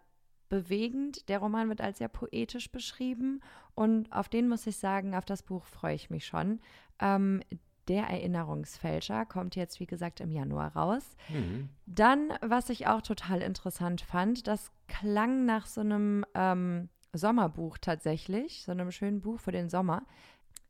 bewegend. 0.53 1.29
Der 1.29 1.39
Roman 1.39 1.67
wird 1.69 1.81
als 1.81 1.98
sehr 1.98 2.10
poetisch 2.10 2.72
beschrieben 2.72 3.41
und 3.74 4.12
auf 4.13 4.29
den 4.29 4.48
muss 4.48 4.67
ich 4.67 4.77
sagen, 4.77 5.15
auf 5.15 5.25
das 5.25 5.41
Buch 5.41 5.65
freue 5.65 5.95
ich 5.95 6.12
mich 6.12 6.27
schon. 6.27 6.60
Ähm, 7.00 7.41
der 7.88 8.03
Erinnerungsfälscher 8.03 9.25
kommt 9.25 9.55
jetzt, 9.55 9.79
wie 9.79 9.88
gesagt, 9.88 10.22
im 10.22 10.31
Januar 10.31 10.75
raus. 10.75 11.17
Mhm. 11.29 11.69
Dann, 11.88 12.31
was 12.41 12.69
ich 12.69 12.86
auch 12.86 13.01
total 13.01 13.41
interessant 13.41 14.01
fand, 14.01 14.48
das 14.48 14.72
klang 14.88 15.45
nach 15.45 15.65
so 15.65 15.81
einem 15.81 16.24
ähm, 16.36 16.89
Sommerbuch 17.13 17.79
tatsächlich, 17.79 18.63
so 18.63 18.72
einem 18.72 18.91
schönen 18.91 19.22
Buch 19.22 19.39
für 19.39 19.51
den 19.51 19.69
Sommer, 19.69 20.03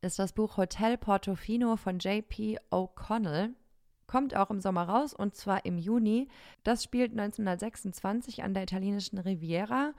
ist 0.00 0.18
das 0.18 0.32
Buch 0.32 0.56
Hotel 0.56 0.96
Portofino 0.96 1.76
von 1.76 1.98
J.P. 1.98 2.58
O'Connell. 2.70 3.50
Kommt 4.06 4.36
auch 4.36 4.50
im 4.50 4.60
Sommer 4.60 4.88
raus 4.88 5.14
und 5.14 5.34
zwar 5.34 5.64
im 5.64 5.78
Juni. 5.78 6.28
Das 6.62 6.84
spielt 6.84 7.12
1926 7.12 8.42
an 8.42 8.54
der 8.54 8.64
italienischen 8.64 9.18
Riviera 9.18 9.92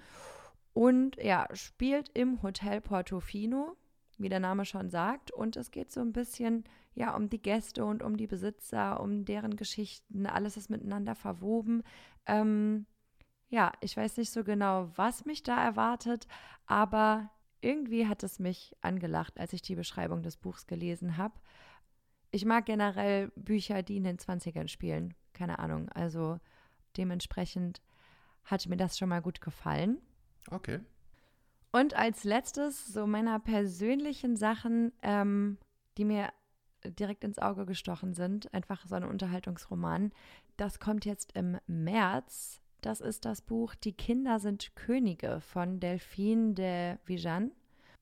und 0.74 1.16
ja, 1.22 1.48
spielt 1.54 2.10
im 2.14 2.42
Hotel 2.44 2.82
Portofino, 2.82 3.76
wie 4.18 4.30
der 4.30 4.40
Name 4.40 4.66
schon 4.66 4.90
sagt. 4.90 5.32
Und 5.32 5.56
es 5.56 5.72
geht 5.72 5.92
so 5.92 6.02
ein 6.02 6.14
bisschen 6.14 6.66
ja 6.96 7.16
um 7.16 7.30
die 7.30 7.42
Gäste 7.42 7.86
und 7.86 8.04
um 8.04 8.18
die 8.18 8.28
Besitzer, 8.28 9.00
um 9.00 9.26
deren 9.26 9.56
Geschichten. 9.56 10.26
Alles 10.26 10.58
ist 10.58 10.70
miteinander 10.70 11.16
verwoben. 11.16 11.84
Ähm, 12.26 12.86
ja, 13.50 13.72
ich 13.82 13.96
weiß 13.96 14.18
nicht 14.18 14.32
so 14.32 14.44
genau, 14.44 14.90
was 14.96 15.26
mich 15.26 15.44
da 15.44 15.64
erwartet, 15.64 16.28
aber 16.66 17.30
irgendwie 17.62 18.08
hat 18.08 18.24
es 18.24 18.40
mich 18.40 18.76
angelacht, 18.82 19.40
als 19.40 19.54
ich 19.54 19.62
die 19.62 19.76
Beschreibung 19.76 20.24
des 20.24 20.38
Buchs 20.38 20.68
gelesen 20.68 21.18
habe. 21.18 21.36
Ich 22.36 22.44
mag 22.44 22.66
generell 22.66 23.32
Bücher, 23.38 23.82
die 23.82 23.96
in 23.96 24.04
den 24.04 24.18
20ern 24.18 24.68
spielen. 24.68 25.14
Keine 25.32 25.60
Ahnung. 25.60 25.88
Also 25.94 26.38
dementsprechend 26.98 27.82
hat 28.44 28.68
mir 28.68 28.76
das 28.76 28.98
schon 28.98 29.08
mal 29.08 29.22
gut 29.22 29.40
gefallen. 29.40 30.02
Okay. 30.52 30.82
Und 31.72 31.94
als 31.94 32.26
letztes, 32.26 32.88
so 32.88 33.08
meiner 33.08 33.40
persönlichen 33.40 34.36
Sachen, 34.36 34.92
ähm, 35.02 35.58
die 35.98 36.04
mir 36.04 36.34
direkt 36.84 37.24
ins 37.24 37.40
Auge 37.40 37.66
gestochen 37.66 38.14
sind, 38.14 38.54
einfach 38.54 38.86
so 38.86 38.96
ein 38.96 39.06
Unterhaltungsroman. 39.06 40.12
Das 40.58 40.80
kommt 40.82 41.06
jetzt 41.06 41.32
im 41.38 41.58
März 41.68 42.60
das 42.86 43.02
ist 43.02 43.26
das 43.26 43.42
Buch 43.42 43.74
Die 43.74 43.94
Kinder 43.94 44.38
sind 44.40 44.76
Könige 44.76 45.42
von 45.42 45.80
Delphine 45.80 46.54
de 46.54 46.98
Vigan. 47.06 47.52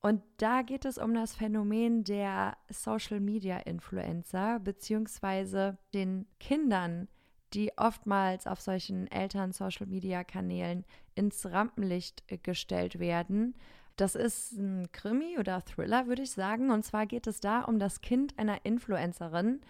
Und 0.06 0.22
da 0.36 0.64
geht 0.64 0.84
es 0.84 0.98
um 0.98 1.14
das 1.14 1.34
Phänomen 1.34 2.04
der 2.04 2.58
Social 2.70 3.22
Media 3.22 3.58
Influencer, 3.60 4.60
beziehungsweise 4.60 5.78
den 5.94 6.28
Kindern, 6.42 7.08
die 7.54 7.72
oftmals 7.78 8.46
auf 8.46 8.60
solchen 8.60 9.08
Eltern-Social 9.08 9.88
Media 9.88 10.26
Kanälen 10.26 10.84
ins 11.16 11.46
Rampenlicht 11.46 12.24
gestellt 12.44 13.00
werden. 13.00 13.56
Das 13.96 14.16
ist 14.16 14.52
ein 14.58 14.92
Krimi 14.92 15.38
oder 15.40 15.64
Thriller, 15.64 16.06
würde 16.08 16.24
ich 16.24 16.32
sagen. 16.32 16.70
Und 16.70 16.84
zwar 16.84 17.06
geht 17.06 17.26
es 17.26 17.40
da 17.40 17.62
um 17.62 17.80
das 17.80 18.02
Kind 18.02 18.38
einer 18.38 18.66
Influencerin, 18.66 19.62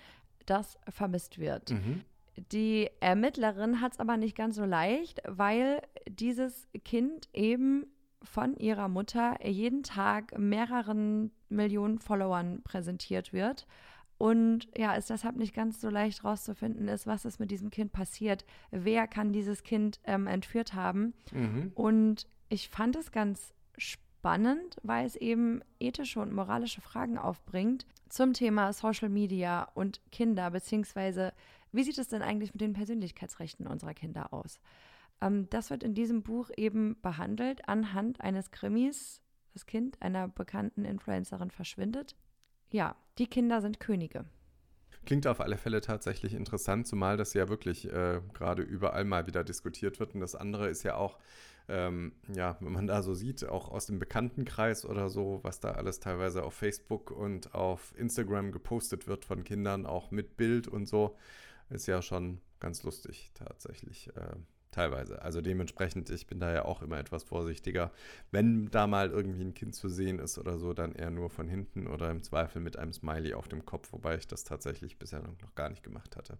das 0.48 0.80
vermisst 0.90 1.38
wird. 1.38 1.70
Mhm. 1.70 2.02
Die 2.52 2.90
Ermittlerin 3.02 3.82
hat 3.82 3.94
es 3.94 4.00
aber 4.00 4.18
nicht 4.18 4.36
ganz 4.36 4.56
so 4.56 4.66
leicht, 4.66 5.22
weil 5.28 5.84
dieses 6.08 6.68
Kind 6.84 7.30
eben 7.34 7.86
von 8.24 8.56
ihrer 8.58 8.88
Mutter 8.88 9.46
jeden 9.46 9.84
Tag 9.84 10.38
mehreren 10.38 11.32
Millionen 11.50 12.00
Followern 12.00 12.62
präsentiert 12.64 13.34
wird. 13.34 13.68
Und 14.18 14.70
ja, 14.78 14.96
es 14.96 15.08
deshalb 15.08 15.36
nicht 15.36 15.54
ganz 15.54 15.82
so 15.82 15.90
leicht 15.90 16.24
rauszufinden 16.24 16.88
ist, 16.88 17.08
was 17.08 17.26
ist 17.26 17.40
mit 17.40 17.52
diesem 17.52 17.70
Kind 17.72 17.92
passiert. 17.92 18.46
Wer 18.72 19.08
kann 19.08 19.34
dieses 19.34 19.64
Kind 19.64 20.00
ähm, 20.06 20.28
entführt 20.28 20.74
haben? 20.74 21.14
Mhm. 21.32 21.72
Und 21.76 22.28
ich 22.48 22.70
fand 22.70 22.96
es 22.96 23.12
ganz 23.12 23.54
spannend, 23.78 24.78
weil 24.84 25.06
es 25.06 25.16
eben 25.16 25.62
ethische 25.80 26.22
und 26.22 26.32
moralische 26.32 26.80
Fragen 26.80 27.18
aufbringt 27.18 27.86
zum 28.08 28.34
Thema 28.34 28.72
Social 28.72 29.10
Media 29.10 29.68
und 29.74 30.00
Kinder, 30.12 30.52
beziehungsweise 30.52 31.34
wie 31.74 31.84
sieht 31.84 31.98
es 31.98 32.08
denn 32.08 32.22
eigentlich 32.22 32.54
mit 32.54 32.62
den 32.62 32.74
Persönlichkeitsrechten 32.74 33.68
unserer 33.68 33.94
Kinder 33.94 34.32
aus? 34.32 34.60
Ähm, 35.22 35.50
das 35.50 35.70
wird 35.70 35.84
in 35.84 35.94
diesem 35.94 36.24
Buch 36.24 36.50
eben 36.58 37.00
behandelt 37.02 37.68
anhand 37.68 38.22
eines 38.22 38.52
Krimis. 38.52 39.22
Das 39.54 39.66
Kind 39.66 40.02
einer 40.02 40.28
bekannten 40.28 40.86
Influencerin 40.86 41.52
verschwindet. 41.52 42.16
Ja, 42.72 42.96
die 43.20 43.28
Kinder 43.28 43.62
sind 43.62 43.80
Könige. 43.80 44.26
Klingt 45.06 45.28
auf 45.28 45.42
alle 45.42 45.58
Fälle 45.58 45.82
tatsächlich 45.82 46.34
interessant, 46.34 46.88
zumal 46.88 47.18
das 47.18 47.34
ja 47.34 47.50
wirklich 47.50 47.92
äh, 47.92 48.22
gerade 48.34 48.64
überall 48.64 49.04
mal 49.04 49.28
wieder 49.28 49.44
diskutiert 49.44 50.00
wird. 50.00 50.16
Und 50.16 50.22
das 50.22 50.34
andere 50.34 50.70
ist 50.70 50.84
ja 50.84 50.96
auch, 50.96 51.20
ähm, 51.68 52.14
ja, 52.34 52.58
wenn 52.62 52.72
man 52.72 52.88
da 52.88 53.04
so 53.04 53.14
sieht, 53.14 53.48
auch 53.48 53.70
aus 53.70 53.86
dem 53.86 54.00
Bekanntenkreis 54.00 54.86
oder 54.86 55.10
so, 55.10 55.40
was 55.44 55.60
da 55.60 55.72
alles 55.72 56.00
teilweise 56.00 56.44
auf 56.44 56.54
Facebook 56.54 57.12
und 57.12 57.54
auf 57.54 57.94
Instagram 57.98 58.52
gepostet 58.52 59.06
wird 59.08 59.26
von 59.26 59.44
Kindern, 59.44 59.86
auch 59.86 60.10
mit 60.12 60.38
Bild 60.38 60.68
und 60.68 60.88
so 60.88 61.16
ist 61.70 61.88
ja 61.88 62.02
schon 62.02 62.40
ganz 62.60 62.84
lustig 62.84 63.32
tatsächlich. 63.34 64.16
Äh, 64.16 64.36
teilweise. 64.74 65.22
Also 65.22 65.42
dementsprechend, 65.42 66.10
ich 66.10 66.28
bin 66.28 66.40
da 66.40 66.54
ja 66.54 66.66
auch 66.66 66.82
immer 66.82 66.98
etwas 66.98 67.24
vorsichtiger. 67.24 67.92
Wenn 68.32 68.70
da 68.70 68.88
mal 68.88 69.10
irgendwie 69.10 69.44
ein 69.44 69.54
Kind 69.54 69.76
zu 69.76 69.90
sehen 69.90 70.20
ist 70.20 70.38
oder 70.38 70.58
so, 70.58 70.74
dann 70.74 70.94
eher 70.94 71.12
nur 71.12 71.30
von 71.30 71.48
hinten 71.48 71.88
oder 71.88 72.10
im 72.10 72.24
Zweifel 72.24 72.62
mit 72.62 72.78
einem 72.78 72.94
Smiley 72.94 73.34
auf 73.34 73.48
dem 73.48 73.66
Kopf, 73.66 73.94
wobei 73.94 74.18
ich 74.18 74.28
das 74.28 74.44
tatsächlich 74.44 74.98
bisher 74.98 75.22
noch 75.22 75.56
gar 75.56 75.70
nicht 75.70 75.84
gemacht 75.84 76.18
hatte. 76.18 76.38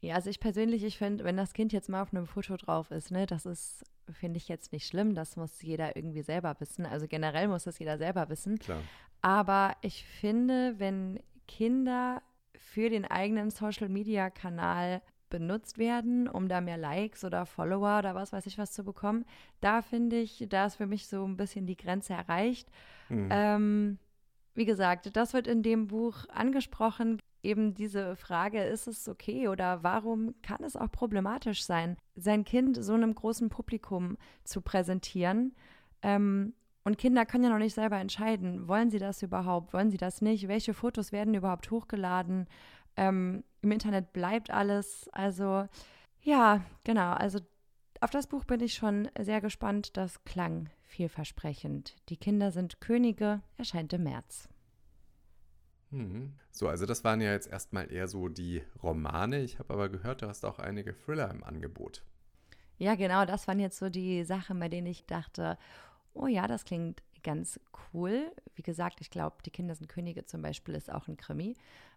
Ja, 0.00 0.14
also 0.14 0.30
ich 0.30 0.40
persönlich, 0.40 0.84
ich 0.84 0.98
finde, 0.98 1.24
wenn 1.24 1.36
das 1.36 1.52
Kind 1.52 1.72
jetzt 1.72 1.88
mal 1.88 2.02
auf 2.02 2.12
einem 2.12 2.26
Foto 2.26 2.56
drauf 2.56 2.90
ist, 2.90 3.10
ne, 3.10 3.26
das 3.26 3.46
ist, 3.46 3.84
finde 4.10 4.36
ich 4.36 4.48
jetzt 4.48 4.72
nicht 4.72 4.86
schlimm. 4.86 5.14
Das 5.14 5.36
muss 5.36 5.62
jeder 5.62 5.96
irgendwie 5.96 6.22
selber 6.22 6.54
wissen. 6.60 6.86
Also 6.86 7.06
generell 7.08 7.48
muss 7.48 7.64
das 7.64 7.78
jeder 7.78 7.98
selber 7.98 8.28
wissen. 8.28 8.58
Klar. 8.58 8.82
Aber 9.22 9.76
ich 9.80 10.04
finde, 10.04 10.78
wenn 10.78 11.20
Kinder 11.48 12.22
für 12.56 12.90
den 12.90 13.04
eigenen 13.04 13.50
Social-Media-Kanal 13.50 15.02
benutzt 15.28 15.78
werden, 15.78 16.28
um 16.28 16.48
da 16.48 16.60
mehr 16.60 16.76
Likes 16.76 17.24
oder 17.24 17.46
Follower 17.46 17.98
oder 17.98 18.14
was 18.14 18.32
weiß 18.32 18.46
ich 18.46 18.58
was 18.58 18.72
zu 18.72 18.84
bekommen. 18.84 19.24
Da 19.60 19.82
finde 19.82 20.18
ich, 20.18 20.46
da 20.48 20.66
ist 20.66 20.76
für 20.76 20.86
mich 20.86 21.06
so 21.08 21.24
ein 21.24 21.36
bisschen 21.36 21.66
die 21.66 21.76
Grenze 21.76 22.14
erreicht. 22.14 22.68
Mhm. 23.08 23.28
Ähm, 23.30 23.98
wie 24.54 24.64
gesagt, 24.64 25.14
das 25.16 25.34
wird 25.34 25.46
in 25.46 25.62
dem 25.62 25.86
Buch 25.88 26.28
angesprochen. 26.28 27.20
Eben 27.42 27.74
diese 27.74 28.16
Frage, 28.16 28.62
ist 28.64 28.88
es 28.88 29.08
okay 29.08 29.48
oder 29.48 29.82
warum 29.82 30.34
kann 30.42 30.64
es 30.64 30.76
auch 30.76 30.90
problematisch 30.90 31.64
sein, 31.64 31.96
sein 32.16 32.44
Kind 32.44 32.82
so 32.82 32.94
einem 32.94 33.14
großen 33.14 33.50
Publikum 33.50 34.16
zu 34.44 34.62
präsentieren? 34.62 35.54
Ähm, 36.02 36.54
und 36.86 36.98
Kinder 36.98 37.26
können 37.26 37.44
ja 37.44 37.50
noch 37.50 37.58
nicht 37.58 37.74
selber 37.74 37.98
entscheiden, 37.98 38.68
wollen 38.68 38.90
sie 38.90 39.00
das 39.00 39.20
überhaupt, 39.22 39.72
wollen 39.72 39.90
sie 39.90 39.96
das 39.96 40.22
nicht, 40.22 40.46
welche 40.46 40.72
Fotos 40.72 41.10
werden 41.10 41.34
überhaupt 41.34 41.70
hochgeladen. 41.70 42.46
Ähm, 42.96 43.42
Im 43.66 43.72
Internet 43.72 44.12
bleibt 44.12 44.52
alles. 44.52 45.08
Also 45.10 45.66
ja, 46.20 46.64
genau. 46.84 47.14
Also 47.14 47.40
auf 48.00 48.10
das 48.10 48.28
Buch 48.28 48.44
bin 48.44 48.60
ich 48.60 48.74
schon 48.74 49.08
sehr 49.18 49.40
gespannt. 49.40 49.96
Das 49.96 50.22
klang 50.22 50.70
vielversprechend. 50.84 51.96
Die 52.08 52.16
Kinder 52.16 52.52
sind 52.52 52.80
Könige, 52.80 53.40
erscheint 53.56 53.92
im 53.92 54.04
März. 54.04 54.48
Mhm. 55.90 56.34
So, 56.52 56.68
also 56.68 56.86
das 56.86 57.02
waren 57.02 57.20
ja 57.20 57.32
jetzt 57.32 57.50
erstmal 57.50 57.90
eher 57.90 58.06
so 58.06 58.28
die 58.28 58.62
Romane. 58.84 59.40
Ich 59.40 59.58
habe 59.58 59.74
aber 59.74 59.88
gehört, 59.88 60.22
du 60.22 60.28
hast 60.28 60.44
auch 60.44 60.60
einige 60.60 60.94
Thriller 60.94 61.28
im 61.28 61.42
Angebot. 61.42 62.04
Ja, 62.78 62.94
genau, 62.94 63.24
das 63.24 63.48
waren 63.48 63.58
jetzt 63.58 63.78
so 63.78 63.88
die 63.88 64.22
Sachen, 64.22 64.60
bei 64.60 64.68
denen 64.68 64.86
ich 64.86 65.06
dachte, 65.06 65.58
oh 66.14 66.28
ja, 66.28 66.46
das 66.46 66.64
klingt 66.64 67.02
ganz 67.24 67.58
cool. 67.92 68.30
Wie 68.54 68.62
gesagt, 68.62 69.00
ich 69.00 69.10
glaube, 69.10 69.38
Die 69.44 69.50
Kinder 69.50 69.74
sind 69.74 69.88
Könige 69.88 70.24
zum 70.24 70.40
Beispiel 70.40 70.76
ist 70.76 70.88
auch 70.88 71.08
ein 71.08 71.16
Krimi. 71.16 71.56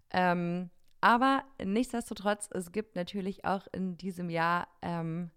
Ähm, 0.10 0.72
aber 1.02 1.44
nichtsdestotrotz, 1.64 2.50
es 2.52 2.72
gibt 2.72 2.96
natürlich 2.96 3.46
auch 3.46 3.68
in 3.72 3.98
diesem 3.98 4.30
Jahr 4.30 4.68
ähm, 4.82 5.32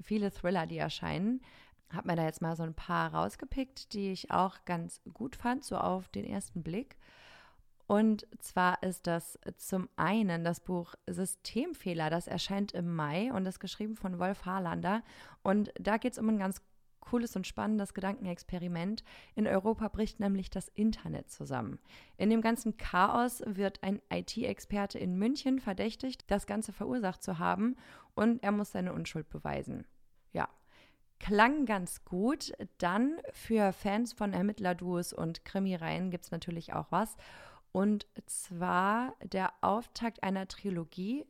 viele 0.00 0.30
Thriller, 0.30 0.66
die 0.66 0.78
erscheinen. 0.78 1.42
Habe 1.92 2.08
mir 2.08 2.16
da 2.16 2.24
jetzt 2.24 2.42
mal 2.42 2.56
so 2.56 2.62
ein 2.62 2.74
paar 2.74 3.12
rausgepickt, 3.12 3.92
die 3.92 4.12
ich 4.12 4.30
auch 4.30 4.64
ganz 4.64 5.00
gut 5.12 5.36
fand, 5.36 5.64
so 5.64 5.76
auf 5.76 6.08
den 6.08 6.24
ersten 6.24 6.62
Blick. 6.62 6.96
Und 7.88 8.24
zwar 8.38 8.84
ist 8.84 9.08
das 9.08 9.36
zum 9.56 9.88
einen 9.96 10.44
das 10.44 10.60
Buch 10.60 10.94
Systemfehler, 11.08 12.08
das 12.08 12.28
erscheint 12.28 12.70
im 12.70 12.94
Mai 12.94 13.32
und 13.32 13.46
ist 13.46 13.58
geschrieben 13.58 13.96
von 13.96 14.20
Wolf 14.20 14.44
Harlander. 14.46 15.02
Und 15.42 15.72
da 15.74 15.96
geht 15.96 16.12
es 16.12 16.18
um 16.20 16.28
ein 16.28 16.38
ganz 16.38 16.62
cooles 17.00 17.36
und 17.36 17.46
spannendes 17.46 17.94
Gedankenexperiment. 17.94 19.02
In 19.34 19.46
Europa 19.46 19.88
bricht 19.88 20.20
nämlich 20.20 20.50
das 20.50 20.68
Internet 20.68 21.30
zusammen. 21.30 21.78
In 22.16 22.30
dem 22.30 22.40
ganzen 22.40 22.76
Chaos 22.76 23.42
wird 23.46 23.82
ein 23.82 24.00
IT-Experte 24.10 24.98
in 24.98 25.16
München 25.16 25.60
verdächtigt, 25.60 26.30
das 26.30 26.46
Ganze 26.46 26.72
verursacht 26.72 27.22
zu 27.22 27.38
haben 27.38 27.76
und 28.14 28.42
er 28.42 28.52
muss 28.52 28.72
seine 28.72 28.92
Unschuld 28.92 29.28
beweisen. 29.30 29.86
Ja. 30.32 30.48
Klang 31.18 31.66
ganz 31.66 32.04
gut. 32.04 32.52
Dann 32.78 33.18
für 33.32 33.72
Fans 33.72 34.12
von 34.12 34.32
Ermittlerduos 34.32 35.12
und 35.12 35.44
Krimireihen 35.44 36.10
gibt 36.10 36.24
es 36.24 36.30
natürlich 36.30 36.72
auch 36.72 36.86
was. 36.90 37.16
Und 37.72 38.06
zwar 38.26 39.14
der 39.22 39.52
Auftakt 39.60 40.22
einer 40.22 40.48
Trilogie. 40.48 41.26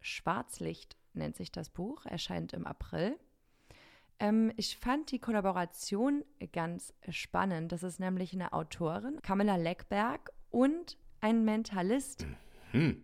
Schwarzlicht 0.00 0.96
nennt 1.12 1.36
sich 1.36 1.52
das 1.52 1.70
Buch, 1.70 2.04
erscheint 2.06 2.52
im 2.52 2.66
April. 2.66 3.18
Ähm, 4.20 4.52
ich 4.56 4.76
fand 4.76 5.10
die 5.10 5.18
Kollaboration 5.18 6.24
ganz 6.52 6.94
spannend. 7.08 7.72
Das 7.72 7.82
ist 7.82 7.98
nämlich 8.00 8.32
eine 8.32 8.52
Autorin, 8.52 9.20
Camilla 9.22 9.56
Leckberg, 9.56 10.30
und 10.50 10.98
ein 11.20 11.44
Mentalist, 11.44 12.26
Hm. 12.70 13.02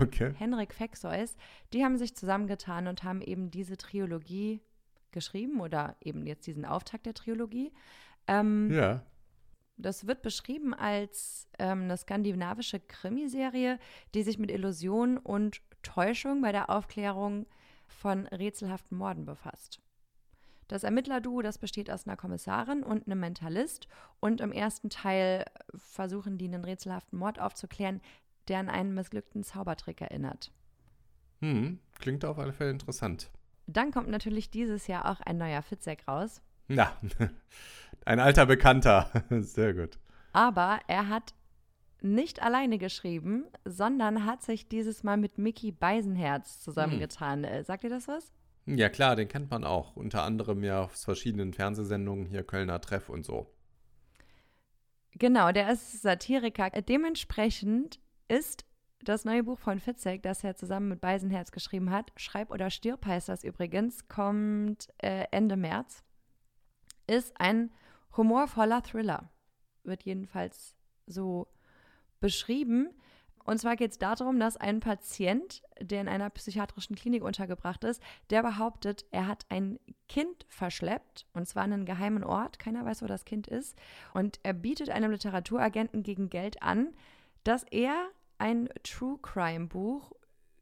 Okay. 0.00 0.32
Henrik 0.38 0.72
Fexeus. 0.74 1.36
Die 1.72 1.84
haben 1.84 1.98
sich 1.98 2.16
zusammengetan 2.16 2.86
und 2.86 3.04
haben 3.04 3.20
eben 3.20 3.50
diese 3.50 3.76
Trilogie 3.76 4.60
geschrieben 5.10 5.60
oder 5.60 5.96
eben 6.00 6.26
jetzt 6.26 6.46
diesen 6.46 6.64
Auftakt 6.64 7.06
der 7.06 7.14
Trilogie. 7.14 7.72
Ähm, 8.26 8.70
Ja. 8.72 9.04
Das 9.76 10.06
wird 10.06 10.22
beschrieben 10.22 10.72
als 10.72 11.48
ähm, 11.58 11.82
eine 11.82 11.96
skandinavische 11.96 12.78
Krimiserie, 12.78 13.78
die 14.14 14.22
sich 14.22 14.38
mit 14.38 14.50
Illusion 14.50 15.18
und 15.18 15.60
Täuschung 15.82 16.42
bei 16.42 16.52
der 16.52 16.70
Aufklärung 16.70 17.46
von 17.88 18.26
rätselhaften 18.28 18.96
Morden 18.96 19.24
befasst. 19.24 19.80
Das 20.68 20.84
Ermittlerduo, 20.84 21.42
das 21.42 21.58
besteht 21.58 21.90
aus 21.90 22.06
einer 22.06 22.16
Kommissarin 22.16 22.82
und 22.82 23.06
einem 23.06 23.20
Mentalist. 23.20 23.88
Und 24.20 24.40
im 24.40 24.52
ersten 24.52 24.90
Teil 24.90 25.44
versuchen 25.74 26.38
die 26.38 26.46
einen 26.46 26.64
rätselhaften 26.64 27.18
Mord 27.18 27.38
aufzuklären, 27.38 28.00
der 28.48 28.58
an 28.60 28.68
einen 28.68 28.94
missglückten 28.94 29.42
Zaubertrick 29.42 30.00
erinnert. 30.00 30.52
Hm. 31.40 31.78
Klingt 31.98 32.24
auf 32.24 32.38
alle 32.38 32.52
Fälle 32.52 32.70
interessant. 32.70 33.30
Dann 33.66 33.90
kommt 33.90 34.08
natürlich 34.08 34.50
dieses 34.50 34.86
Jahr 34.86 35.10
auch 35.10 35.20
ein 35.20 35.38
neuer 35.38 35.62
Fitzek 35.62 36.06
raus. 36.06 36.42
Ja. 36.68 36.96
Ein 38.06 38.20
alter 38.20 38.46
Bekannter. 38.46 39.10
Sehr 39.30 39.74
gut. 39.74 39.98
Aber 40.32 40.80
er 40.88 41.08
hat 41.08 41.34
nicht 42.02 42.42
alleine 42.42 42.78
geschrieben, 42.78 43.46
sondern 43.64 44.26
hat 44.26 44.42
sich 44.42 44.68
dieses 44.68 45.02
Mal 45.02 45.16
mit 45.16 45.38
Mickey 45.38 45.72
Beisenherz 45.72 46.60
zusammengetan. 46.60 47.44
Äh, 47.44 47.64
Sagt 47.64 47.84
ihr 47.84 47.90
das 47.90 48.08
was? 48.08 48.32
Ja, 48.66 48.88
klar, 48.88 49.16
den 49.16 49.28
kennt 49.28 49.50
man 49.50 49.64
auch. 49.64 49.94
Unter 49.96 50.22
anderem 50.22 50.64
ja 50.64 50.84
aus 50.84 51.04
verschiedenen 51.04 51.52
Fernsehsendungen, 51.52 52.26
hier 52.26 52.44
Kölner 52.44 52.80
Treff 52.80 53.08
und 53.08 53.24
so. 53.24 53.46
Genau, 55.12 55.52
der 55.52 55.70
ist 55.70 56.02
Satiriker. 56.02 56.70
Dementsprechend 56.70 58.00
ist 58.28 58.64
das 59.02 59.24
neue 59.24 59.44
Buch 59.44 59.58
von 59.58 59.80
Fitzek, 59.80 60.22
das 60.22 60.42
er 60.42 60.56
zusammen 60.56 60.88
mit 60.88 61.00
Beisenherz 61.00 61.52
geschrieben 61.52 61.90
hat, 61.90 62.10
Schreib 62.16 62.50
oder 62.50 62.70
stirb 62.70 63.04
heißt 63.04 63.28
das 63.28 63.44
übrigens, 63.44 64.08
kommt 64.08 64.88
äh, 64.98 65.26
Ende 65.30 65.56
März, 65.56 66.02
ist 67.06 67.38
ein 67.38 67.70
humorvoller 68.16 68.82
Thriller. 68.82 69.30
Wird 69.82 70.04
jedenfalls 70.04 70.74
so 71.06 71.48
beschrieben. 72.20 72.88
Und 73.44 73.58
zwar 73.58 73.76
geht 73.76 73.92
es 73.92 73.98
darum, 73.98 74.40
dass 74.40 74.56
ein 74.56 74.80
Patient, 74.80 75.62
der 75.78 76.00
in 76.00 76.08
einer 76.08 76.30
psychiatrischen 76.30 76.96
Klinik 76.96 77.22
untergebracht 77.22 77.84
ist, 77.84 78.02
der 78.30 78.42
behauptet, 78.42 79.04
er 79.10 79.26
hat 79.26 79.44
ein 79.50 79.78
Kind 80.08 80.46
verschleppt, 80.48 81.26
und 81.34 81.46
zwar 81.46 81.64
an 81.64 81.74
einen 81.74 81.84
geheimen 81.84 82.24
Ort. 82.24 82.58
Keiner 82.58 82.84
weiß, 82.86 83.02
wo 83.02 83.06
das 83.06 83.26
Kind 83.26 83.46
ist. 83.46 83.78
Und 84.14 84.40
er 84.42 84.54
bietet 84.54 84.88
einem 84.88 85.10
Literaturagenten 85.10 86.02
gegen 86.02 86.30
Geld 86.30 86.62
an, 86.62 86.94
dass 87.44 87.64
er 87.64 88.08
ein 88.38 88.70
True 88.82 89.18
Crime 89.20 89.66
Buch 89.66 90.12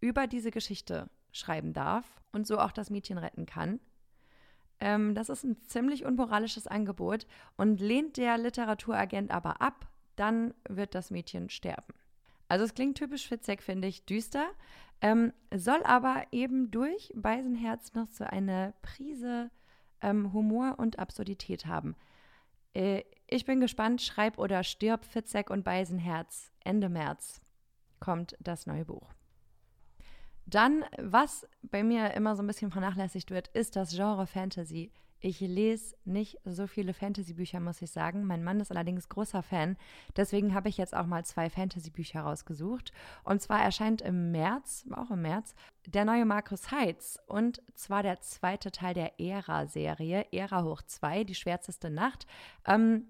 über 0.01 0.27
diese 0.27 0.51
Geschichte 0.51 1.09
schreiben 1.31 1.73
darf 1.73 2.21
und 2.33 2.47
so 2.47 2.59
auch 2.59 2.73
das 2.73 2.91
Mädchen 2.91 3.17
retten 3.17 3.47
kann. 3.47 3.79
Ähm, 4.81 5.15
das 5.15 5.29
ist 5.29 5.45
ein 5.45 5.57
ziemlich 5.69 6.05
unmoralisches 6.05 6.67
Angebot 6.67 7.27
und 7.57 7.81
lehnt 7.81 8.17
der 8.17 8.37
Literaturagent 8.39 9.31
aber 9.31 9.63
ab, 9.63 9.89
dann 10.17 10.53
wird 10.69 10.97
das 10.97 11.11
Mädchen 11.13 11.49
sterben. 11.49 11.95
Also 12.53 12.67
es 12.67 12.75
klingt 12.75 12.99
typisch 12.99 13.29
Fitzek, 13.29 13.63
finde 13.63 13.89
ich, 13.89 14.05
düster, 14.05 14.47
ähm, 15.01 15.33
soll 15.55 15.83
aber 15.85 16.27
eben 16.33 16.71
durch 16.71 17.11
Beisenherz 17.17 17.95
noch 17.95 18.09
so 18.11 18.25
eine 18.25 18.75
Prise 18.83 19.51
ähm, 20.03 20.35
Humor 20.35 20.75
und 20.77 20.99
Absurdität 20.99 21.65
haben. 21.65 21.97
Äh, 22.75 23.05
ich 23.27 23.47
bin 23.47 23.61
gespannt, 23.61 24.03
Schreib 24.03 24.37
oder 24.37 24.65
stirb 24.65 25.07
Fitzek 25.07 25.49
und 25.49 25.65
Beisenherz. 25.65 26.53
Ende 26.63 26.91
März 26.91 27.41
kommt 28.01 28.37
das 28.39 28.67
neue 28.67 28.85
Buch. 28.85 29.15
Dann, 30.45 30.85
was 30.99 31.49
bei 31.63 31.83
mir 31.83 32.13
immer 32.13 32.37
so 32.37 32.43
ein 32.43 32.47
bisschen 32.47 32.71
vernachlässigt 32.71 33.31
wird, 33.31 33.49
ist 33.49 33.77
das 33.77 33.97
Genre 33.97 34.27
Fantasy. 34.27 34.93
Ich 35.25 35.39
lese 35.39 35.95
nicht 36.05 36.41
so 36.45 36.67
viele 36.67 36.93
Fantasy-Bücher, 36.93 37.61
muss 37.61 37.81
ich 37.81 37.93
sagen. 37.93 38.25
Mein 38.27 38.43
Mann 38.43 38.59
ist 38.59 38.73
allerdings 38.73 39.09
großer 39.09 39.45
Fan. 39.45 39.77
Deswegen 40.17 40.53
habe 40.53 40.69
ich 40.69 40.77
jetzt 40.77 40.97
auch 40.97 41.07
mal 41.07 41.25
zwei 41.25 41.49
Fantasy-Bücher 41.49 42.23
rausgesucht. 42.23 42.93
Und 43.23 43.41
zwar 43.41 43.63
erscheint 43.63 44.03
im 44.03 44.33
März, 44.33 44.85
auch 44.91 45.13
im 45.13 45.23
März, 45.23 45.55
der 45.87 46.05
neue 46.05 46.25
Markus 46.25 46.73
Heitz. 46.73 47.21
Und 47.27 47.63
zwar 47.77 48.03
der 48.03 48.21
zweite 48.21 48.73
Teil 48.73 48.95
der 48.95 49.21
Ära-Serie, 49.21 50.27
Ära 50.33 50.65
hoch 50.65 50.83
2, 50.83 51.23
die 51.23 51.37
schwärzeste 51.37 51.89
Nacht. 51.89 52.27
Ähm, 52.67 53.05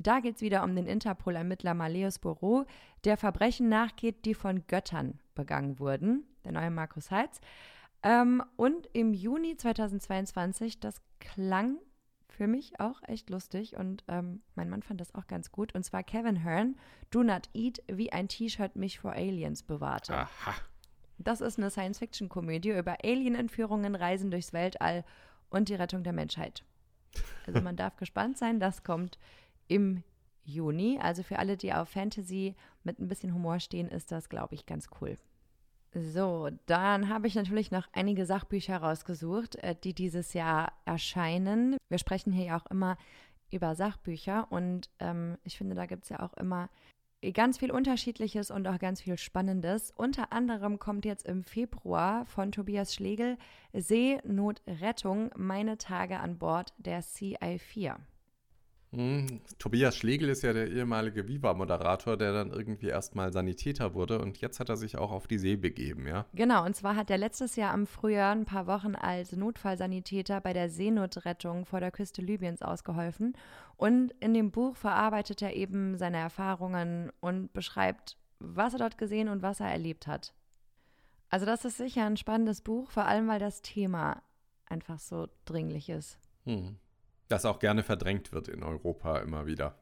da 0.00 0.18
geht 0.18 0.36
es 0.36 0.42
wieder 0.42 0.64
um 0.64 0.74
den 0.74 0.86
Interpol-Ermittler 0.88 1.74
Maleus 1.74 2.18
Borot, 2.18 2.66
der 3.04 3.16
Verbrechen 3.16 3.68
nachgeht, 3.68 4.24
die 4.24 4.34
von 4.34 4.66
Göttern 4.66 5.20
begangen 5.36 5.78
wurden. 5.78 6.24
Der 6.44 6.50
neue 6.50 6.72
Markus 6.72 7.12
Heitz. 7.12 7.40
Ähm, 8.02 8.42
und 8.56 8.88
im 8.92 9.14
Juni 9.14 9.56
2022, 9.56 10.80
das 10.80 11.00
klang 11.20 11.78
für 12.28 12.46
mich 12.46 12.80
auch 12.80 13.00
echt 13.04 13.30
lustig 13.30 13.76
und 13.76 14.04
ähm, 14.08 14.42
mein 14.54 14.70
Mann 14.70 14.82
fand 14.82 15.00
das 15.00 15.14
auch 15.14 15.26
ganz 15.26 15.52
gut. 15.52 15.74
Und 15.74 15.84
zwar 15.84 16.02
Kevin 16.02 16.42
Hearn, 16.42 16.76
Do 17.10 17.22
Not 17.22 17.48
Eat, 17.54 17.82
wie 17.86 18.12
ein 18.12 18.28
T-Shirt 18.28 18.74
mich 18.74 18.98
vor 18.98 19.12
Aliens 19.12 19.62
bewahrte. 19.62 20.14
Aha. 20.14 20.54
Das 21.18 21.40
ist 21.40 21.58
eine 21.58 21.70
Science-Fiction-Komödie 21.70 22.70
über 22.70 22.96
Alien-Entführungen, 23.04 23.94
Reisen 23.94 24.30
durchs 24.30 24.52
Weltall 24.52 25.04
und 25.50 25.68
die 25.68 25.74
Rettung 25.74 26.02
der 26.02 26.12
Menschheit. 26.12 26.64
Also 27.46 27.60
man 27.60 27.76
darf 27.76 27.96
gespannt 27.98 28.38
sein, 28.38 28.58
das 28.58 28.82
kommt 28.82 29.18
im 29.68 30.02
Juni. 30.44 30.98
Also 31.00 31.22
für 31.22 31.38
alle, 31.38 31.56
die 31.56 31.72
auf 31.72 31.90
Fantasy 31.90 32.56
mit 32.82 32.98
ein 32.98 33.08
bisschen 33.08 33.34
Humor 33.34 33.60
stehen, 33.60 33.88
ist 33.88 34.10
das, 34.10 34.28
glaube 34.28 34.54
ich, 34.54 34.66
ganz 34.66 34.88
cool. 35.00 35.16
So, 35.94 36.48
dann 36.66 37.10
habe 37.10 37.26
ich 37.26 37.34
natürlich 37.34 37.70
noch 37.70 37.86
einige 37.92 38.24
Sachbücher 38.24 38.78
rausgesucht, 38.78 39.56
äh, 39.56 39.74
die 39.74 39.94
dieses 39.94 40.32
Jahr 40.32 40.72
erscheinen. 40.86 41.76
Wir 41.90 41.98
sprechen 41.98 42.32
hier 42.32 42.46
ja 42.46 42.56
auch 42.56 42.66
immer 42.70 42.96
über 43.50 43.74
Sachbücher 43.74 44.46
und 44.50 44.88
ähm, 45.00 45.36
ich 45.44 45.58
finde, 45.58 45.74
da 45.74 45.84
gibt 45.84 46.04
es 46.04 46.08
ja 46.08 46.20
auch 46.20 46.32
immer 46.34 46.70
ganz 47.34 47.58
viel 47.58 47.70
Unterschiedliches 47.70 48.50
und 48.50 48.66
auch 48.66 48.78
ganz 48.80 49.02
viel 49.02 49.16
Spannendes. 49.16 49.92
Unter 49.94 50.32
anderem 50.32 50.80
kommt 50.80 51.04
jetzt 51.04 51.26
im 51.26 51.44
Februar 51.44 52.26
von 52.26 52.50
Tobias 52.50 52.94
Schlegel 52.94 53.38
Seenotrettung, 53.72 55.30
meine 55.36 55.78
Tage 55.78 56.18
an 56.18 56.38
Bord 56.38 56.72
der 56.78 57.02
CI4. 57.02 57.96
Hm, 58.94 59.40
Tobias 59.58 59.96
Schlegel 59.96 60.28
ist 60.28 60.42
ja 60.42 60.52
der 60.52 60.70
ehemalige 60.70 61.26
Viva-Moderator, 61.26 62.18
der 62.18 62.34
dann 62.34 62.50
irgendwie 62.50 62.88
erstmal 62.88 63.32
Sanitäter 63.32 63.94
wurde 63.94 64.18
und 64.18 64.38
jetzt 64.42 64.60
hat 64.60 64.68
er 64.68 64.76
sich 64.76 64.98
auch 64.98 65.10
auf 65.10 65.26
die 65.26 65.38
See 65.38 65.56
begeben, 65.56 66.06
ja? 66.06 66.26
Genau, 66.34 66.66
und 66.66 66.76
zwar 66.76 66.94
hat 66.94 67.08
er 67.08 67.16
letztes 67.16 67.56
Jahr 67.56 67.72
im 67.72 67.86
Frühjahr 67.86 68.32
ein 68.32 68.44
paar 68.44 68.66
Wochen 68.66 68.94
als 68.94 69.32
Notfallsanitäter 69.32 70.42
bei 70.42 70.52
der 70.52 70.68
Seenotrettung 70.68 71.64
vor 71.64 71.80
der 71.80 71.90
Küste 71.90 72.20
Libyens 72.20 72.60
ausgeholfen. 72.60 73.34
Und 73.78 74.12
in 74.20 74.34
dem 74.34 74.50
Buch 74.50 74.76
verarbeitet 74.76 75.40
er 75.40 75.56
eben 75.56 75.96
seine 75.96 76.18
Erfahrungen 76.18 77.10
und 77.20 77.50
beschreibt, 77.54 78.18
was 78.40 78.74
er 78.74 78.80
dort 78.80 78.98
gesehen 78.98 79.30
und 79.30 79.40
was 79.40 79.60
er 79.60 79.68
erlebt 79.68 80.06
hat. 80.06 80.34
Also 81.30 81.46
das 81.46 81.64
ist 81.64 81.78
sicher 81.78 82.04
ein 82.04 82.18
spannendes 82.18 82.60
Buch, 82.60 82.90
vor 82.90 83.06
allem 83.06 83.26
weil 83.26 83.40
das 83.40 83.62
Thema 83.62 84.22
einfach 84.66 84.98
so 84.98 85.28
dringlich 85.46 85.88
ist. 85.88 86.18
Hm. 86.44 86.76
Das 87.32 87.46
auch 87.46 87.60
gerne 87.60 87.82
verdrängt 87.82 88.30
wird 88.32 88.48
in 88.48 88.62
Europa 88.62 89.20
immer 89.20 89.46
wieder. 89.46 89.74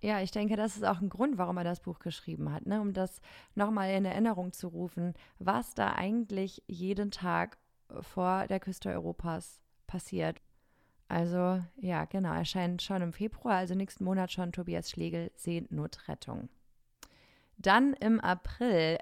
Ja, 0.00 0.20
ich 0.20 0.30
denke, 0.30 0.54
das 0.54 0.76
ist 0.76 0.84
auch 0.84 1.00
ein 1.00 1.08
Grund, 1.08 1.38
warum 1.38 1.56
er 1.56 1.64
das 1.64 1.80
Buch 1.80 1.98
geschrieben 1.98 2.52
hat, 2.52 2.66
ne? 2.66 2.80
um 2.80 2.92
das 2.92 3.20
nochmal 3.56 3.90
in 3.90 4.04
Erinnerung 4.04 4.52
zu 4.52 4.68
rufen, 4.68 5.14
was 5.40 5.74
da 5.74 5.94
eigentlich 5.94 6.62
jeden 6.68 7.10
Tag 7.10 7.58
vor 7.98 8.46
der 8.46 8.60
Küste 8.60 8.90
Europas 8.90 9.60
passiert. 9.88 10.40
Also 11.08 11.64
ja, 11.78 12.04
genau, 12.04 12.32
erscheint 12.32 12.80
schon 12.80 13.02
im 13.02 13.12
Februar, 13.12 13.56
also 13.56 13.74
nächsten 13.74 14.04
Monat 14.04 14.30
schon 14.30 14.52
Tobias 14.52 14.88
Schlegel, 14.88 15.32
Seenotrettung. 15.34 16.48
Dann 17.58 17.94
im 17.94 18.20
April 18.20 18.98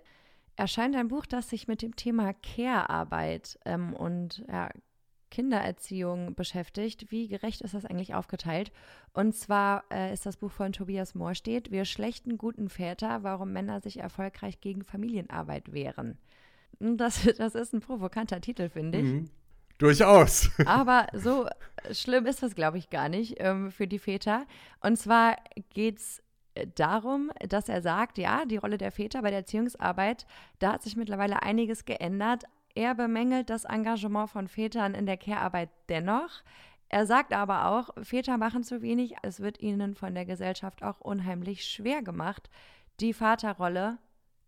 erscheint 0.56 0.96
ein 0.96 1.08
Buch, 1.08 1.26
das 1.26 1.50
sich 1.50 1.68
mit 1.68 1.82
dem 1.82 1.94
Thema 1.94 2.32
Care-Arbeit 2.32 3.58
ähm, 3.66 3.92
und 3.92 4.46
ja, 4.48 4.70
Kindererziehung 5.32 6.34
beschäftigt. 6.34 7.10
Wie 7.10 7.26
gerecht 7.26 7.62
ist 7.62 7.74
das 7.74 7.86
eigentlich 7.86 8.14
aufgeteilt? 8.14 8.70
Und 9.14 9.34
zwar 9.34 9.84
äh, 9.90 10.12
ist 10.12 10.26
das 10.26 10.36
Buch 10.36 10.52
von 10.52 10.72
Tobias 10.72 11.14
Moorstedt, 11.14 11.70
Wir 11.70 11.86
schlechten 11.86 12.36
guten 12.36 12.68
Väter, 12.68 13.22
warum 13.22 13.52
Männer 13.52 13.80
sich 13.80 13.98
erfolgreich 13.98 14.60
gegen 14.60 14.84
Familienarbeit 14.84 15.72
wehren. 15.72 16.18
Das, 16.78 17.24
das 17.38 17.54
ist 17.54 17.72
ein 17.72 17.80
provokanter 17.80 18.40
Titel, 18.40 18.68
finde 18.68 18.98
ich. 18.98 19.04
Mhm. 19.04 19.30
Durchaus. 19.78 20.50
Aber 20.66 21.06
so 21.14 21.48
schlimm 21.90 22.26
ist 22.26 22.42
das, 22.42 22.54
glaube 22.54 22.78
ich, 22.78 22.90
gar 22.90 23.08
nicht 23.08 23.36
ähm, 23.38 23.70
für 23.70 23.88
die 23.88 23.98
Väter. 23.98 24.46
Und 24.80 24.96
zwar 24.96 25.36
geht 25.70 25.98
es 25.98 26.22
darum, 26.74 27.32
dass 27.48 27.70
er 27.70 27.80
sagt, 27.80 28.18
ja, 28.18 28.44
die 28.44 28.58
Rolle 28.58 28.76
der 28.76 28.92
Väter 28.92 29.22
bei 29.22 29.30
der 29.30 29.40
Erziehungsarbeit, 29.40 30.26
da 30.58 30.74
hat 30.74 30.82
sich 30.82 30.96
mittlerweile 30.96 31.42
einiges 31.42 31.86
geändert. 31.86 32.44
Er 32.74 32.94
bemängelt 32.94 33.50
das 33.50 33.64
Engagement 33.64 34.30
von 34.30 34.48
Vätern 34.48 34.94
in 34.94 35.06
der 35.06 35.16
Care-Arbeit 35.16 35.70
dennoch. 35.88 36.42
Er 36.88 37.06
sagt 37.06 37.32
aber 37.32 37.66
auch, 37.66 37.90
Väter 38.02 38.36
machen 38.36 38.64
zu 38.64 38.82
wenig, 38.82 39.14
es 39.22 39.40
wird 39.40 39.60
ihnen 39.60 39.94
von 39.94 40.14
der 40.14 40.26
Gesellschaft 40.26 40.82
auch 40.82 41.00
unheimlich 41.00 41.64
schwer 41.64 42.02
gemacht, 42.02 42.50
die 43.00 43.14
Vaterrolle 43.14 43.98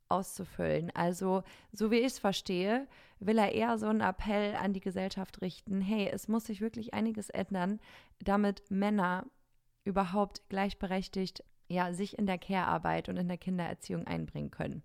auszufüllen. 0.08 0.90
Also, 0.94 1.42
so 1.72 1.90
wie 1.90 2.00
ich 2.00 2.06
es 2.06 2.18
verstehe, 2.18 2.86
will 3.18 3.38
er 3.38 3.52
eher 3.52 3.78
so 3.78 3.86
einen 3.86 4.00
Appell 4.00 4.54
an 4.56 4.72
die 4.72 4.80
Gesellschaft 4.80 5.40
richten, 5.40 5.80
hey, 5.80 6.08
es 6.12 6.28
muss 6.28 6.44
sich 6.44 6.60
wirklich 6.60 6.92
einiges 6.92 7.30
ändern, 7.30 7.80
damit 8.22 8.70
Männer 8.70 9.24
überhaupt 9.84 10.48
gleichberechtigt 10.48 11.42
ja, 11.68 11.92
sich 11.92 12.18
in 12.18 12.26
der 12.26 12.38
Care-Arbeit 12.38 13.08
und 13.08 13.16
in 13.16 13.28
der 13.28 13.38
Kindererziehung 13.38 14.06
einbringen 14.06 14.50
können. 14.50 14.82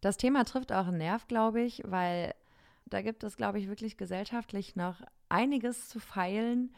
Das 0.00 0.16
Thema 0.16 0.44
trifft 0.44 0.72
auch 0.72 0.88
einen 0.88 0.98
Nerv, 0.98 1.28
glaube 1.28 1.62
ich, 1.62 1.82
weil 1.84 2.34
da 2.94 3.02
gibt 3.02 3.24
es, 3.24 3.36
glaube 3.36 3.58
ich, 3.58 3.68
wirklich 3.68 3.96
gesellschaftlich 3.96 4.76
noch 4.76 5.02
einiges 5.28 5.88
zu 5.88 5.98
feilen. 5.98 6.72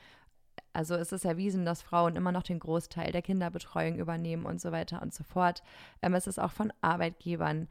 Also 0.73 0.95
es 0.95 1.13
ist 1.13 1.27
erwiesen, 1.27 1.67
dass 1.67 1.83
Frauen 1.83 2.17
immer 2.17 2.33
noch 2.33 2.43
den 2.43 2.59
Großteil 2.59 3.13
der 3.13 3.21
Kinderbetreuung 3.21 3.99
übernehmen 3.99 4.47
und 4.47 4.59
so 4.59 4.73
weiter 4.73 5.03
und 5.03 5.13
so 5.13 5.25
fort. 5.25 5.63
Ähm, 6.01 6.15
es 6.15 6.27
ist 6.27 6.39
auch 6.39 6.53
von 6.53 6.73
Arbeitgebern 6.81 7.69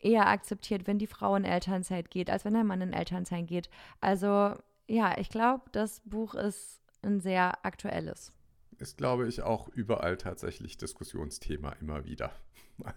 eher 0.00 0.28
akzeptiert, 0.28 0.86
wenn 0.86 1.00
die 1.00 1.08
Frau 1.08 1.34
in 1.34 1.44
Elternzeit 1.44 2.10
geht, 2.10 2.30
als 2.30 2.44
wenn 2.44 2.54
der 2.54 2.62
Mann 2.62 2.80
in 2.80 2.92
Elternzeit 2.92 3.48
geht. 3.48 3.68
Also 4.00 4.54
ja, 4.86 5.18
ich 5.18 5.28
glaube, 5.28 5.64
das 5.72 6.00
Buch 6.04 6.36
ist 6.36 6.80
ein 7.02 7.20
sehr 7.20 7.64
aktuelles. 7.66 8.32
Ist, 8.78 8.98
glaube 8.98 9.26
ich, 9.26 9.42
auch 9.42 9.68
überall 9.70 10.16
tatsächlich 10.16 10.76
Diskussionsthema 10.78 11.72
immer 11.80 12.04
wieder. 12.04 12.30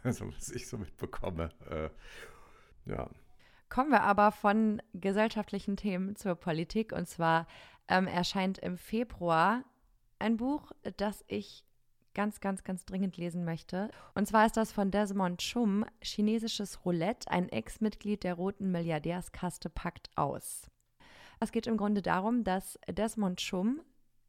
Also 0.04 0.32
was 0.32 0.52
ich 0.52 0.68
so 0.68 0.78
mitbekomme. 0.78 1.50
Äh, 1.68 1.90
ja. 2.86 3.10
Kommen 3.72 3.92
wir 3.92 4.04
aber 4.04 4.34
von 4.34 4.82
gesellschaftlichen 4.94 5.78
Themen 5.78 6.18
zur 6.18 6.36
Politik. 6.36 6.92
Und 6.92 7.08
zwar 7.08 7.48
ähm, 7.88 8.06
erscheint 8.06 8.58
im 8.58 8.78
Februar 8.78 9.64
ein 10.20 10.36
Buch, 10.36 10.74
das 10.98 11.24
ich 11.30 11.64
ganz, 12.14 12.42
ganz, 12.42 12.66
ganz 12.66 12.84
dringend 12.84 13.16
lesen 13.16 13.46
möchte. 13.46 13.90
Und 14.14 14.28
zwar 14.28 14.46
ist 14.46 14.58
das 14.58 14.74
von 14.74 14.92
Desmond 14.92 15.40
Chum, 15.40 15.86
Chinesisches 16.02 16.84
Roulette. 16.84 17.32
Ein 17.32 17.48
Ex-Mitglied 17.48 18.26
der 18.26 18.34
roten 18.34 18.72
Milliardärskaste 18.72 19.70
packt 19.70 20.10
aus. 20.18 20.70
Es 21.40 21.54
geht 21.54 21.66
im 21.66 21.78
Grunde 21.78 22.02
darum, 22.02 22.44
dass 22.44 22.78
Desmond 22.90 23.40
Chum, 23.40 23.80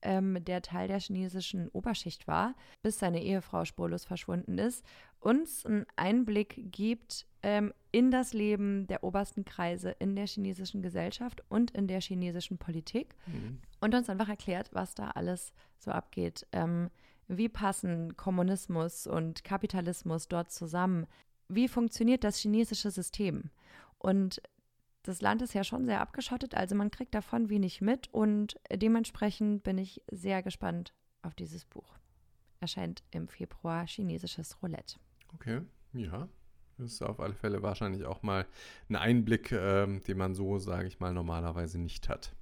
ähm, 0.03 0.45
der 0.45 0.63
Teil 0.63 0.87
der 0.87 1.01
chinesischen 1.01 1.69
Oberschicht 1.71 2.29
war, 2.29 2.55
bis 2.81 3.01
seine 3.01 3.21
Ehefrau 3.21 3.65
spurlos 3.65 4.05
verschwunden 4.05 4.59
ist, 4.59 4.87
uns 5.19 5.67
einen 5.67 5.85
Einblick 5.97 6.71
gibt 6.71 7.27
ähm, 7.43 7.73
in 7.91 8.11
das 8.11 8.33
Leben 8.33 8.87
der 8.87 9.05
obersten 9.05 9.45
Kreise 9.45 9.91
in 9.99 10.17
der 10.17 10.27
chinesischen 10.27 10.83
Gesellschaft 10.83 11.43
und 11.49 11.71
in 11.73 11.87
der 11.87 12.01
chinesischen 12.01 12.59
Politik 12.59 13.15
mhm. 13.27 13.59
und 13.81 13.95
uns 13.95 14.09
einfach 14.09 14.29
erklärt, 14.29 14.71
was 14.73 14.95
da 14.95 15.11
alles 15.11 15.53
so 15.79 15.91
abgeht. 15.91 16.47
Ähm, 16.53 16.91
wie 17.29 17.49
passen 17.49 18.17
Kommunismus 18.17 19.07
und 19.07 19.45
Kapitalismus 19.45 20.29
dort 20.29 20.51
zusammen? 20.51 21.07
Wie 21.49 21.69
funktioniert 21.69 22.25
das 22.25 22.39
chinesische 22.39 22.91
System? 22.91 23.51
Und 23.99 24.43
das 25.03 25.21
Land 25.21 25.43
ist 25.43 25.55
ja 25.55 25.65
schon 25.65 25.85
sehr 25.85 26.01
abgeschottet, 26.01 26.55
also 26.55 26.75
man 26.75 26.91
kriegt 26.91 27.15
davon 27.15 27.49
wenig 27.49 27.81
mit 27.81 28.09
und 28.13 28.61
dementsprechend 28.73 29.65
bin 29.65 29.79
ich 29.79 30.03
sehr 30.11 30.43
gespannt 30.43 30.95
auf 31.23 31.35
dieses 31.35 31.65
Buch. 31.65 31.99
Erscheint 32.61 33.03
im 33.11 33.27
Februar 33.27 33.87
chinesisches 33.87 34.63
Roulette. 34.63 35.01
Okay, 35.35 35.63
ja. 35.93 36.29
Das 36.79 36.93
ist 36.93 37.03
auf 37.03 37.21
alle 37.21 37.35
Fälle 37.35 37.63
wahrscheinlich 37.63 38.05
auch 38.05 38.23
mal 38.23 38.47
ein 38.89 38.97
Einblick, 38.97 39.53
ähm, 39.53 40.03
den 40.03 40.19
man 40.19 40.35
so, 40.35 40.59
sage 40.59 40.89
ich 40.89 41.01
mal, 41.01 41.13
normalerweise 41.13 41.79
nicht 41.79 42.09
hat. 42.09 42.33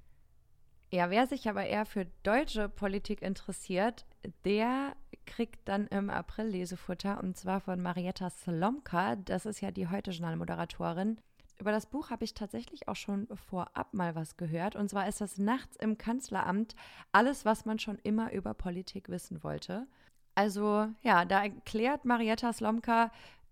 Ja, 0.93 1.09
wer 1.09 1.25
sich 1.25 1.47
aber 1.47 1.65
eher 1.65 1.85
für 1.85 2.05
deutsche 2.23 2.67
Politik 2.67 3.21
interessiert, 3.21 4.05
der 4.43 4.93
kriegt 5.25 5.67
dann 5.69 5.87
im 5.87 6.09
April 6.09 6.47
Lesefutter 6.47 7.23
und 7.23 7.37
zwar 7.37 7.61
von 7.61 7.81
Marietta 7.81 8.29
Slomka. 8.29 9.15
Das 9.15 9.45
ist 9.45 9.61
ja 9.61 9.71
die 9.71 9.87
Heute-Journal-Moderatorin. 9.87 11.17
Über 11.59 11.71
das 11.71 11.85
Buch 11.85 12.09
habe 12.09 12.25
ich 12.25 12.33
tatsächlich 12.33 12.87
auch 12.87 12.95
schon 12.95 13.27
vorab 13.47 13.93
mal 13.93 14.15
was 14.15 14.35
gehört. 14.35 14.75
Und 14.75 14.89
zwar 14.89 15.07
ist 15.07 15.21
das 15.21 15.37
Nachts 15.37 15.77
im 15.77 15.97
Kanzleramt 15.97 16.75
alles, 17.11 17.45
was 17.45 17.65
man 17.65 17.79
schon 17.79 17.99
immer 17.99 18.33
über 18.33 18.53
Politik 18.53 19.07
wissen 19.09 19.43
wollte. 19.43 19.87
Also 20.35 20.87
ja, 21.03 21.23
da 21.23 21.43
erklärt 21.43 22.03
Marietta 22.03 22.51
Slomka, 22.51 23.11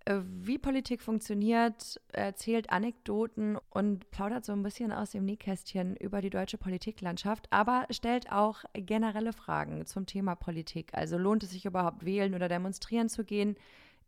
wie 0.10 0.58
Politik 0.58 1.04
funktioniert, 1.04 2.02
erzählt 2.14 2.72
Anekdoten 2.72 3.60
und 3.70 4.10
plaudert 4.10 4.44
so 4.44 4.54
ein 4.54 4.64
bisschen 4.64 4.92
aus 4.92 5.12
dem 5.12 5.24
Nähkästchen 5.24 5.96
über 5.96 6.22
die 6.22 6.32
deutsche 6.32 6.58
Politiklandschaft, 6.58 7.46
aber 7.52 7.86
stellt 7.92 8.32
auch 8.32 8.64
generelle 8.74 9.34
Fragen 9.34 9.86
zum 9.86 10.08
Thema 10.08 10.34
Politik. 10.34 10.96
Also 10.96 11.20
lohnt 11.20 11.44
es 11.44 11.52
sich 11.52 11.66
überhaupt 11.66 12.06
wählen 12.06 12.34
oder 12.34 12.48
demonstrieren 12.48 13.08
zu 13.08 13.24
gehen? 13.24 13.56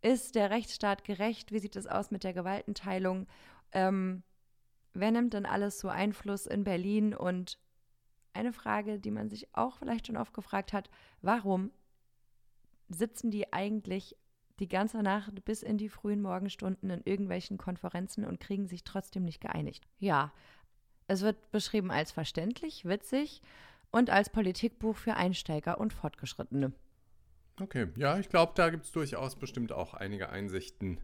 Ist 0.01 0.33
der 0.33 0.49
Rechtsstaat 0.49 1.03
gerecht? 1.03 1.51
Wie 1.51 1.59
sieht 1.59 1.75
es 1.75 1.85
aus 1.85 2.09
mit 2.09 2.23
der 2.23 2.33
Gewaltenteilung? 2.33 3.27
Ähm, 3.71 4.23
wer 4.93 5.11
nimmt 5.11 5.35
denn 5.35 5.45
alles 5.45 5.79
so 5.79 5.87
Einfluss 5.87 6.47
in 6.47 6.63
Berlin? 6.63 7.13
Und 7.13 7.59
eine 8.33 8.53
Frage, 8.53 8.99
die 8.99 9.11
man 9.11 9.29
sich 9.29 9.55
auch 9.55 9.77
vielleicht 9.77 10.07
schon 10.07 10.17
oft 10.17 10.33
gefragt 10.33 10.73
hat, 10.73 10.89
warum 11.21 11.69
sitzen 12.89 13.29
die 13.29 13.53
eigentlich 13.53 14.15
die 14.61 14.69
ganze 14.69 15.01
Nacht 15.01 15.43
bis 15.43 15.63
in 15.63 15.77
die 15.77 15.89
frühen 15.89 16.21
Morgenstunden 16.21 16.89
in 16.91 17.01
irgendwelchen 17.03 17.57
Konferenzen 17.57 18.23
und 18.23 18.39
kriegen 18.39 18.67
sich 18.67 18.83
trotzdem 18.83 19.25
nicht 19.25 19.41
geeinigt. 19.41 19.87
Ja, 19.99 20.31
es 21.07 21.21
wird 21.21 21.51
beschrieben 21.51 21.91
als 21.91 22.11
verständlich, 22.11 22.85
witzig 22.85 23.41
und 23.91 24.09
als 24.09 24.29
Politikbuch 24.29 24.95
für 24.95 25.15
Einsteiger 25.15 25.79
und 25.79 25.91
Fortgeschrittene. 25.91 26.71
Okay, 27.59 27.87
ja, 27.97 28.17
ich 28.17 28.29
glaube, 28.29 28.53
da 28.55 28.69
gibt 28.69 28.85
es 28.85 28.91
durchaus 28.91 29.35
bestimmt 29.35 29.71
auch 29.71 29.93
einige 29.93 30.29
Einsichten, 30.29 30.99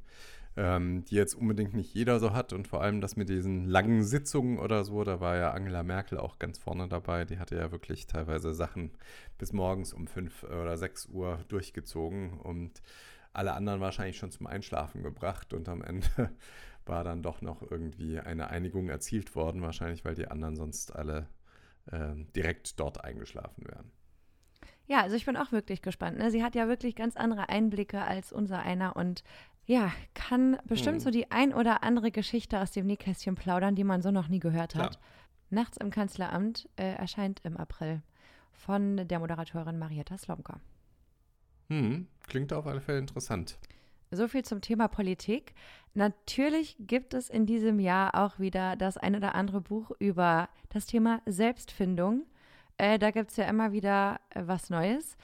ähm, 0.56 1.04
die 1.06 1.16
jetzt 1.16 1.34
unbedingt 1.34 1.74
nicht 1.74 1.94
jeder 1.94 2.20
so 2.20 2.34
hat. 2.34 2.54
Und 2.54 2.68
vor 2.68 2.82
allem 2.82 3.02
das 3.02 3.16
mit 3.16 3.30
diesen 3.30 3.66
langen 3.66 4.04
Sitzungen 4.04 4.60
oder 4.60 4.84
so, 4.84 5.04
da 5.04 5.20
war 5.20 5.36
ja 5.36 5.52
Angela 5.52 5.84
Merkel 5.84 6.20
auch 6.20 6.40
ganz 6.40 6.58
vorne 6.58 6.88
dabei. 6.88 7.26
Die 7.26 7.40
hatte 7.40 7.56
ja 7.56 7.72
wirklich 7.72 8.08
teilweise 8.08 8.54
Sachen 8.54 8.92
bis 9.38 9.52
morgens 9.52 9.94
um 9.94 10.08
fünf 10.08 10.44
oder 10.44 10.78
sechs 10.78 11.08
Uhr 11.08 11.40
durchgezogen 11.50 12.40
und 12.40 12.82
alle 13.38 13.54
anderen 13.54 13.82
wahrscheinlich 13.82 14.18
schon 14.18 14.32
zum 14.32 14.48
Einschlafen 14.48 15.04
gebracht. 15.04 15.54
Und 15.54 15.70
am 15.70 15.82
Ende 15.82 16.08
war 16.86 17.04
dann 17.04 17.22
doch 17.22 17.42
noch 17.42 17.62
irgendwie 17.62 18.20
eine 18.20 18.50
Einigung 18.50 18.90
erzielt 18.90 19.36
worden, 19.36 19.62
wahrscheinlich 19.62 20.06
weil 20.06 20.16
die 20.16 20.28
anderen 20.28 20.56
sonst 20.56 20.96
alle 20.96 21.28
äh, 21.92 22.16
direkt 22.36 22.80
dort 22.80 23.04
eingeschlafen 23.04 23.66
wären. 23.68 23.92
Ja, 24.88 25.02
also 25.02 25.16
ich 25.16 25.26
bin 25.26 25.36
auch 25.36 25.52
wirklich 25.52 25.82
gespannt. 25.82 26.18
Ne? 26.18 26.32
Sie 26.32 26.44
hat 26.44 26.56
ja 26.56 26.68
wirklich 26.68 26.96
ganz 26.96 27.18
andere 27.18 27.50
Einblicke 27.50 28.02
als 28.02 28.32
unser 28.32 28.60
einer 28.60 28.96
und 28.96 29.24
ja, 29.66 29.92
kann 30.14 30.58
bestimmt 30.64 30.98
hm. 30.98 31.02
so 31.02 31.12
die 31.12 31.30
ein 31.30 31.54
oder 31.54 31.84
andere 31.84 32.10
Geschichte 32.10 32.62
aus 32.62 32.72
dem 32.72 32.86
Nähkästchen 32.86 33.36
plaudern, 33.36 33.76
die 33.76 33.84
man 33.84 34.02
so 34.02 34.12
noch 34.12 34.30
nie 34.30 34.40
gehört 34.40 34.76
hat. 34.76 34.92
Klar. 34.92 35.04
Nachts 35.50 35.78
im 35.78 35.92
Kanzleramt 35.92 36.70
äh, 36.78 36.94
erscheint 36.94 37.42
im 37.44 37.58
April 37.58 38.02
von 38.54 39.08
der 39.08 39.20
Moderatorin 39.20 39.78
Marietta 39.78 40.18
Slomka. 40.18 40.62
Hm, 41.70 42.08
klingt 42.28 42.54
auf 42.54 42.68
alle 42.68 42.82
Fälle 42.82 43.00
interessant. 43.00 43.58
So 44.12 44.28
viel 44.28 44.46
zum 44.46 44.62
Thema 44.62 44.88
Politik. 44.88 45.54
Natürlich 45.94 46.78
gibt 46.80 47.14
es 47.14 47.30
in 47.30 47.46
diesem 47.46 47.80
Jahr 47.80 48.16
auch 48.16 48.40
wieder 48.40 48.76
das 48.76 48.98
ein 48.98 49.16
oder 49.16 49.36
andere 49.36 49.62
Buch 49.62 49.92
über 50.00 50.48
das 50.70 50.86
Thema 50.86 51.22
Selbstfindung. 51.26 52.26
Äh, 52.78 53.00
da 53.00 53.12
gibt 53.12 53.32
es 53.32 53.38
ja 53.38 53.46
immer 53.46 53.72
wieder 53.72 54.20
äh, 54.30 54.44
was 54.46 54.70
Neues. 54.70 55.18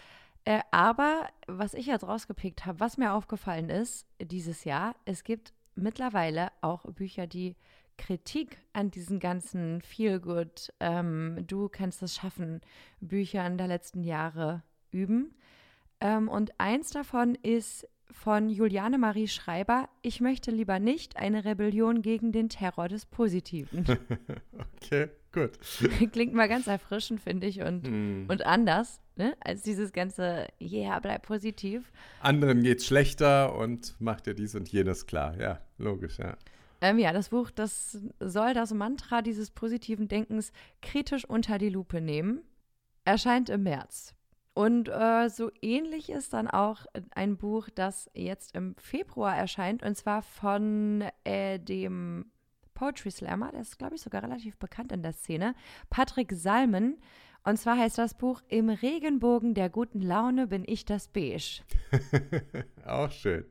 Äh, 0.46 0.60
aber 0.72 1.28
was 1.48 1.74
ich 1.74 1.86
jetzt 1.86 2.06
rausgepickt 2.06 2.66
habe, 2.66 2.80
was 2.80 2.98
mir 2.98 3.14
aufgefallen 3.14 3.70
ist 3.70 4.06
dieses 4.22 4.66
Jahr, 4.66 4.96
es 5.06 5.24
gibt 5.24 5.54
mittlerweile 5.76 6.52
auch 6.62 6.84
Bücher, 6.92 7.28
die 7.28 7.56
Kritik 7.98 8.58
an 8.74 8.92
diesen 8.92 9.20
ganzen 9.20 9.82
Feel-Good, 9.82 10.74
ähm, 10.80 11.46
du 11.48 11.70
kannst 11.70 12.02
es 12.02 12.16
schaffen, 12.16 12.62
Büchern 13.00 13.58
der 13.58 13.68
letzten 13.68 14.04
Jahre 14.04 14.64
üben. 14.92 15.36
Ähm, 16.04 16.28
und 16.28 16.52
eins 16.60 16.92
davon 16.92 17.36
ist 17.36 17.88
von 18.12 18.50
Juliane 18.50 18.98
Marie 18.98 19.28
Schreiber, 19.28 19.90
ich 20.02 20.22
möchte 20.22 20.52
lieber 20.52 20.78
nicht 20.80 21.18
eine 21.18 21.46
Rebellion 21.46 22.02
gegen 22.02 22.32
den 22.32 22.50
Terror 22.50 22.90
des 22.90 23.06
Positiven. 23.06 23.86
okay, 24.76 25.10
gut. 25.32 25.52
Klingt 26.12 26.34
mal 26.34 26.50
ganz 26.50 26.68
erfrischend, 26.68 27.22
finde 27.22 27.48
ich, 27.48 27.62
und, 27.62 27.88
hm. 27.88 28.26
und 28.28 28.46
anders, 28.46 29.00
ne? 29.16 29.34
als 29.40 29.64
dieses 29.64 29.94
ganze, 29.94 30.48
ja, 30.60 30.90
yeah, 30.90 31.00
bleib 31.00 31.26
positiv. 31.26 31.92
Anderen 32.20 32.62
geht's 32.62 32.86
schlechter 32.86 33.56
und 33.56 33.96
macht 34.00 34.28
dir 34.28 34.36
dies 34.36 34.56
und 34.56 34.70
jenes 34.70 35.08
klar, 35.08 35.40
ja, 35.40 35.62
logisch, 35.78 36.20
ja. 36.20 36.38
Ähm, 36.82 37.00
ja, 37.00 37.14
das 37.14 37.30
Buch, 37.30 37.50
das 37.50 37.98
soll 38.20 38.54
das 38.54 38.74
Mantra 38.74 39.22
dieses 39.22 39.52
positiven 39.52 40.10
Denkens 40.10 40.52
kritisch 40.82 41.24
unter 41.24 41.58
die 41.58 41.70
Lupe 41.70 42.02
nehmen. 42.02 42.42
Erscheint 43.06 43.50
im 43.50 43.64
März. 43.64 44.14
Und 44.54 44.88
äh, 44.88 45.30
so 45.30 45.52
ähnlich 45.62 46.10
ist 46.10 46.34
dann 46.34 46.48
auch 46.48 46.86
ein 47.16 47.38
Buch, 47.38 47.70
das 47.74 48.10
jetzt 48.14 48.56
im 48.56 48.76
Februar 48.78 49.36
erscheint, 49.36 49.82
und 49.82 49.98
zwar 49.98 50.22
von 50.22 51.04
äh, 51.24 51.60
dem 51.60 52.32
Poetry 52.76 53.12
Slammer, 53.12 53.52
der 53.52 53.62
ist, 53.62 53.80
glaube 53.80 53.96
ich, 53.96 54.02
sogar 54.02 54.24
relativ 54.24 54.58
bekannt 54.58 54.92
in 54.92 55.02
der 55.02 55.14
Szene, 55.14 55.56
Patrick 55.90 56.32
Salmen. 56.34 57.00
Und 57.44 57.58
zwar 57.58 57.78
heißt 57.78 57.98
das 57.98 58.14
Buch 58.14 58.42
Im 58.48 58.70
Regenbogen 58.70 59.54
der 59.54 59.70
guten 59.70 60.02
Laune 60.02 60.48
bin 60.48 60.64
ich 60.66 60.86
das 60.86 61.08
Beige. 61.08 61.62
Auch 62.86 63.12
schön. 63.12 63.46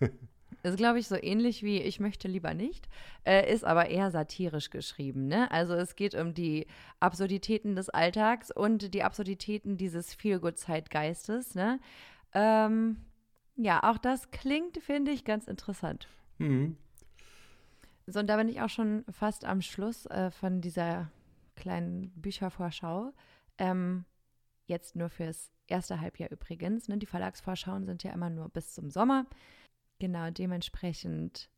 Ist, 0.62 0.76
glaube 0.76 1.00
ich, 1.00 1.08
so 1.08 1.16
ähnlich 1.16 1.62
wie 1.62 1.80
Ich 1.80 1.98
möchte 1.98 2.28
lieber 2.28 2.54
nicht, 2.54 2.88
äh, 3.24 3.52
ist 3.52 3.64
aber 3.64 3.88
eher 3.88 4.10
satirisch 4.10 4.70
geschrieben. 4.70 5.26
Ne? 5.26 5.50
Also 5.50 5.74
es 5.74 5.96
geht 5.96 6.14
um 6.14 6.34
die 6.34 6.66
Absurditäten 7.00 7.74
des 7.74 7.88
Alltags 7.88 8.50
und 8.50 8.94
die 8.94 9.02
Absurditäten 9.02 9.76
dieses 9.76 10.14
Feelgood-Zeitgeistes. 10.14 11.56
Ne? 11.56 11.80
Ähm, 12.32 12.98
ja, 13.56 13.82
auch 13.82 13.98
das 13.98 14.30
klingt, 14.30 14.78
finde 14.78 15.10
ich, 15.10 15.24
ganz 15.24 15.48
interessant. 15.48 16.08
Mhm. 16.38 16.76
So, 18.06 18.20
und 18.20 18.26
da 18.28 18.36
bin 18.36 18.48
ich 18.48 18.60
auch 18.60 18.68
schon 18.68 19.04
fast 19.10 19.44
am 19.44 19.62
Schluss 19.62 20.06
äh, 20.06 20.30
von 20.30 20.60
dieser 20.60 21.10
kleinen 21.56 22.10
Büchervorschau. 22.14 23.12
Ähm, 23.58 24.04
jetzt 24.66 24.96
nur 24.96 25.08
fürs 25.08 25.50
erste 25.66 26.00
Halbjahr 26.00 26.30
übrigens. 26.30 26.88
Ne? 26.88 26.98
Die 26.98 27.06
Verlagsvorschauen 27.06 27.84
sind 27.84 28.02
ja 28.02 28.12
immer 28.12 28.30
nur 28.30 28.48
bis 28.48 28.74
zum 28.74 28.90
Sommer. 28.90 29.26
Genau, 30.02 30.30
dementsprechend 30.30 31.48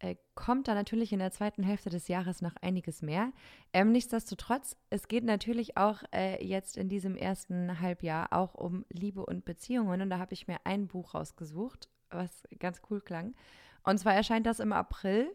äh, 0.00 0.16
kommt 0.34 0.66
da 0.66 0.74
natürlich 0.74 1.12
in 1.12 1.20
der 1.20 1.30
zweiten 1.30 1.62
Hälfte 1.62 1.90
des 1.90 2.08
Jahres 2.08 2.42
noch 2.42 2.56
einiges 2.60 3.02
mehr. 3.02 3.30
Ähm, 3.72 3.92
nichtsdestotrotz, 3.92 4.76
es 4.90 5.06
geht 5.06 5.22
natürlich 5.22 5.76
auch 5.76 6.02
äh, 6.12 6.44
jetzt 6.44 6.76
in 6.76 6.88
diesem 6.88 7.14
ersten 7.14 7.78
Halbjahr 7.78 8.32
auch 8.32 8.56
um 8.56 8.84
Liebe 8.88 9.24
und 9.24 9.44
Beziehungen. 9.44 10.02
Und 10.02 10.10
da 10.10 10.18
habe 10.18 10.34
ich 10.34 10.48
mir 10.48 10.56
ein 10.64 10.88
Buch 10.88 11.14
rausgesucht, 11.14 11.88
was 12.10 12.42
ganz 12.58 12.82
cool 12.90 13.00
klang. 13.00 13.36
Und 13.84 13.98
zwar 13.98 14.14
erscheint 14.14 14.48
das 14.48 14.58
im 14.58 14.72
April 14.72 15.32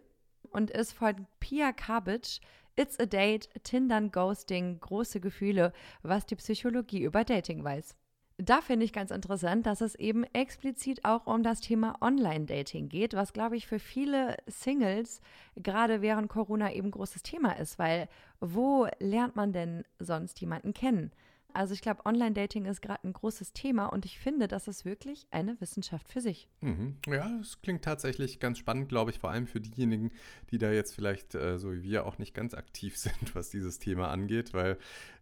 und 0.49 0.69
ist 0.69 0.91
von 0.91 1.27
Pia 1.39 1.71
Kabitsch. 1.71 2.41
It's 2.75 2.99
a 2.99 3.05
Date, 3.05 3.47
Tindern, 3.63 4.11
Ghosting, 4.11 4.81
große 4.81 5.21
Gefühle, 5.21 5.71
was 6.01 6.25
die 6.25 6.35
Psychologie 6.35 7.03
über 7.03 7.23
Dating 7.23 7.63
weiß. 7.63 7.95
Da 8.41 8.61
finde 8.61 8.85
ich 8.85 8.93
ganz 8.93 9.11
interessant, 9.11 9.65
dass 9.65 9.81
es 9.81 9.95
eben 9.95 10.23
explizit 10.31 11.03
auch 11.03 11.27
um 11.27 11.43
das 11.43 11.59
Thema 11.59 11.97
Online-Dating 11.99 12.87
geht, 12.87 13.13
was, 13.13 13.33
glaube 13.33 13.57
ich, 13.57 13.67
für 13.67 13.79
viele 13.79 14.37
Singles 14.47 15.19
gerade 15.57 16.01
während 16.01 16.29
Corona 16.29 16.71
eben 16.71 16.89
großes 16.89 17.21
Thema 17.21 17.59
ist, 17.59 17.77
weil 17.77 18.07
wo 18.39 18.87
lernt 18.99 19.35
man 19.35 19.51
denn 19.51 19.83
sonst 19.99 20.39
jemanden 20.39 20.73
kennen? 20.73 21.11
Also 21.51 21.73
ich 21.73 21.81
glaube, 21.81 22.05
Online-Dating 22.05 22.65
ist 22.65 22.81
gerade 22.81 23.03
ein 23.03 23.13
großes 23.13 23.53
Thema 23.53 23.87
und 23.87 24.05
ich 24.05 24.19
finde, 24.19 24.47
das 24.47 24.67
ist 24.67 24.85
wirklich 24.85 25.25
eine 25.31 25.59
Wissenschaft 25.59 26.07
für 26.07 26.21
sich. 26.21 26.47
Mhm. 26.61 26.97
Ja, 27.07 27.27
das 27.39 27.61
klingt 27.61 27.83
tatsächlich 27.83 28.39
ganz 28.39 28.59
spannend, 28.59 28.87
glaube 28.87 29.09
ich, 29.11 29.19
vor 29.19 29.31
allem 29.31 29.47
für 29.47 29.59
diejenigen, 29.59 30.11
die 30.51 30.59
da 30.59 30.71
jetzt 30.71 30.93
vielleicht, 30.93 31.33
äh, 31.33 31.57
so 31.57 31.73
wie 31.73 31.81
wir, 31.81 32.05
auch 32.05 32.19
nicht 32.19 32.35
ganz 32.35 32.53
aktiv 32.53 32.97
sind, 32.97 33.33
was 33.33 33.49
dieses 33.49 33.79
Thema 33.79 34.09
angeht, 34.09 34.53
weil 34.53 34.77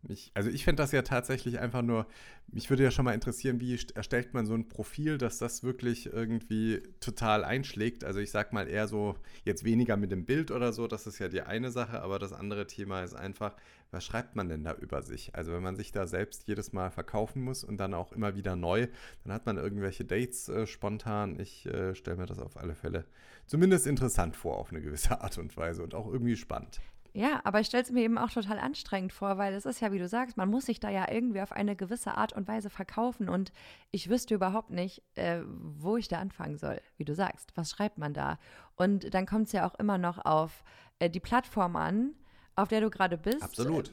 ich, 0.10 0.32
also 0.34 0.50
ich 0.50 0.63
fände 0.63 0.82
das 0.82 0.91
ja 0.91 1.02
tatsächlich 1.02 1.60
einfach 1.60 1.82
nur, 1.82 2.08
mich 2.48 2.70
würde 2.70 2.84
ja 2.84 2.91
schon 2.91 3.06
mal 3.06 3.13
interessieren, 3.13 3.60
wie 3.60 3.78
erstellt 3.96 4.34
man 4.34 4.46
so 4.46 4.54
ein 4.54 4.70
Profil, 4.70 5.17
dass 5.17 5.38
das 5.38 5.63
wirklich 5.63 6.12
irgendwie 6.12 6.82
total 7.00 7.43
einschlägt. 7.43 8.04
Also 8.04 8.20
ich 8.20 8.32
sag 8.32 8.54
mal 8.54 8.67
eher 8.67 8.88
so, 8.88 9.15
jetzt 9.43 9.63
weniger 9.63 9.98
mit 9.98 10.12
dem 10.12 10.26
Bild 10.26 10.52
oder 10.52 10.74
so, 10.74 10.88
das 10.88 11.08
ist 11.08 11.20
ja 11.20 11.28
die 11.28 11.41
eine 11.41 11.72
Sache, 11.72 12.02
aber 12.02 12.20
das 12.20 12.34
andere 12.34 12.67
Thema 12.67 13.04
ist 13.04 13.15
einfach, 13.15 13.56
was 13.91 14.04
schreibt 14.04 14.36
man 14.36 14.50
denn 14.50 14.63
da 14.63 14.74
über 14.74 15.02
sich? 15.02 15.36
Also 15.36 15.54
wenn 15.54 15.63
man 15.63 15.76
sich 15.76 15.91
da 15.91 16.08
selbst 16.08 16.48
jedes 16.48 16.74
Mal 16.74 16.91
verkaufen 16.91 17.41
muss 17.41 17.63
und 17.63 17.78
dann 17.78 17.93
auch 17.93 18.12
immer 18.12 18.36
wieder 18.36 18.56
neu, 18.56 18.88
dann 19.24 19.34
hat 19.34 19.46
man 19.46 19.58
irgendwelche 19.58 20.06
Dates 20.06 20.50
äh, 20.50 20.67
spontan. 20.67 21.39
Ich 21.39 21.65
äh, 21.65 21.96
stelle 21.96 22.17
mir 22.17 22.26
das 22.26 22.39
auf 22.39 22.58
alle 22.58 22.76
Fälle 22.76 23.06
zumindest 23.48 23.88
interessant 23.88 24.36
vor 24.36 24.58
auf 24.58 24.72
eine 24.72 24.82
gewisse 24.82 25.20
Art 25.22 25.38
und 25.38 25.56
Weise 25.58 25.84
und 25.84 25.96
auch 25.96 26.08
irgendwie 26.08 26.36
spannend. 26.36 26.82
Ja, 27.18 27.42
aber 27.46 27.60
ich 27.60 27.66
stelle 27.66 27.82
es 27.82 27.90
mir 27.90 28.04
eben 28.04 28.20
auch 28.20 28.30
total 28.30 28.60
anstrengend 28.60 29.12
vor, 29.12 29.40
weil 29.40 29.52
es 29.56 29.66
ist 29.66 29.80
ja, 29.80 29.92
wie 29.92 29.98
du 29.98 30.08
sagst, 30.08 30.38
man 30.38 30.50
muss 30.50 30.68
sich 30.68 30.80
da 30.80 30.92
ja 30.92 31.12
irgendwie 31.12 31.42
auf 31.42 31.52
eine 31.52 31.76
gewisse 31.76 32.16
Art 32.16 32.32
und 32.34 32.48
Weise 32.48 32.70
verkaufen 32.70 33.28
und 33.28 33.52
ich 33.90 34.08
wüsste 34.08 34.36
überhaupt 34.36 34.70
nicht, 34.70 35.02
äh, 35.16 35.42
wo 35.44 35.98
ich 35.98 36.08
da 36.08 36.20
anfangen 36.20 36.60
soll, 36.60 36.80
wie 36.96 37.06
du 37.06 37.16
sagst. 37.16 37.54
Was 37.56 37.72
schreibt 37.72 37.98
man 37.98 38.14
da? 38.14 38.38
Und 38.76 39.16
dann 39.16 39.26
kommt 39.26 39.48
es 39.48 39.52
ja 39.52 39.68
auch 39.68 39.74
immer 39.80 39.98
noch 39.98 40.24
auf 40.24 40.64
äh, 41.00 41.10
die 41.10 41.20
Plattform 41.20 41.76
an, 41.76 42.14
auf 42.56 42.68
der 42.68 42.82
du 42.82 42.92
gerade 42.92 43.18
bist. 43.18 43.42
Absolut. 43.42 43.90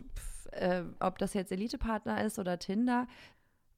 Äh, 0.53 0.81
äh, 0.81 0.85
ob 1.01 1.17
das 1.17 1.33
jetzt 1.33 1.51
Elite-Partner 1.51 2.23
ist 2.23 2.39
oder 2.39 2.59
Tinder. 2.59 3.07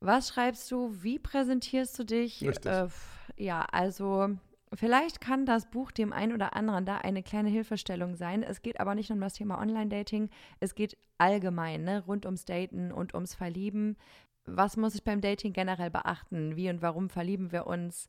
Was 0.01 0.29
schreibst 0.29 0.69
du? 0.73 0.93
Wie 1.05 1.21
präsentierst 1.21 1.97
du 2.01 2.05
dich? 2.05 2.43
Richtig. 2.43 2.67
Äh, 2.67 2.89
ja, 3.37 3.65
also 3.71 4.37
vielleicht 4.75 5.21
kann 5.21 5.47
das 5.47 5.71
Buch 5.71 5.91
dem 5.91 6.13
einen 6.13 6.33
oder 6.33 6.57
anderen 6.57 6.85
da 6.87 6.99
eine 6.99 7.23
kleine 7.23 7.49
Hilfestellung 7.49 8.17
sein. 8.17 8.43
Es 8.43 8.63
geht 8.63 8.81
aber 8.81 8.95
nicht 8.95 9.11
um 9.11 9.21
das 9.21 9.35
Thema 9.35 9.61
Online-Dating. 9.61 10.31
Es 10.61 10.75
geht 10.75 10.97
allgemein 11.19 11.85
ne, 11.85 12.05
rund 12.05 12.25
ums 12.27 12.45
Daten 12.45 12.93
und 12.93 13.15
ums 13.15 13.35
Verlieben. 13.35 13.97
Was 14.45 14.77
muss 14.77 14.95
ich 14.95 15.05
beim 15.05 15.21
Dating 15.21 15.53
generell 15.53 15.91
beachten? 15.91 16.57
Wie 16.57 16.71
und 16.71 16.83
warum 16.83 17.11
verlieben 17.11 17.53
wir 17.53 17.67
uns? 17.67 18.09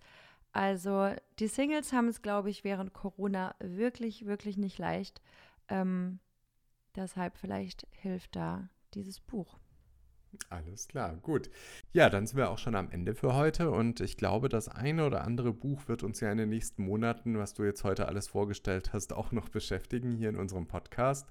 Also 0.52 1.12
die 1.40 1.48
Singles 1.48 1.94
haben 1.94 2.08
es, 2.08 2.22
glaube 2.22 2.50
ich, 2.50 2.64
während 2.64 2.94
Corona 2.94 3.56
wirklich, 3.60 4.26
wirklich 4.26 4.58
nicht 4.58 4.78
leicht. 4.78 5.22
Ähm, 5.68 6.20
Deshalb 6.98 7.38
vielleicht 7.38 7.86
hilft 7.92 8.36
da 8.36 8.70
dieses 8.96 9.20
Buch. 9.20 9.60
Alles 10.50 10.88
klar, 10.88 11.16
gut. 11.18 11.50
Ja, 11.94 12.10
dann 12.10 12.26
sind 12.26 12.38
wir 12.38 12.50
auch 12.50 12.58
schon 12.58 12.76
am 12.76 12.90
Ende 12.90 13.16
für 13.16 13.36
heute 13.36 13.70
und 13.72 14.00
ich 14.00 14.18
glaube, 14.18 14.50
das 14.50 14.70
eine 14.70 15.06
oder 15.06 15.24
andere 15.24 15.54
Buch 15.54 15.88
wird 15.88 16.04
uns 16.04 16.20
ja 16.20 16.32
in 16.32 16.38
den 16.38 16.50
nächsten 16.50 16.84
Monaten, 16.84 17.38
was 17.38 17.54
du 17.54 17.64
jetzt 17.64 17.84
heute 17.84 18.08
alles 18.08 18.28
vorgestellt 18.28 18.94
hast, 18.94 19.14
auch 19.14 19.32
noch 19.32 19.50
beschäftigen 19.50 20.14
hier 20.14 20.30
in 20.30 20.38
unserem 20.38 20.68
Podcast. 20.68 21.28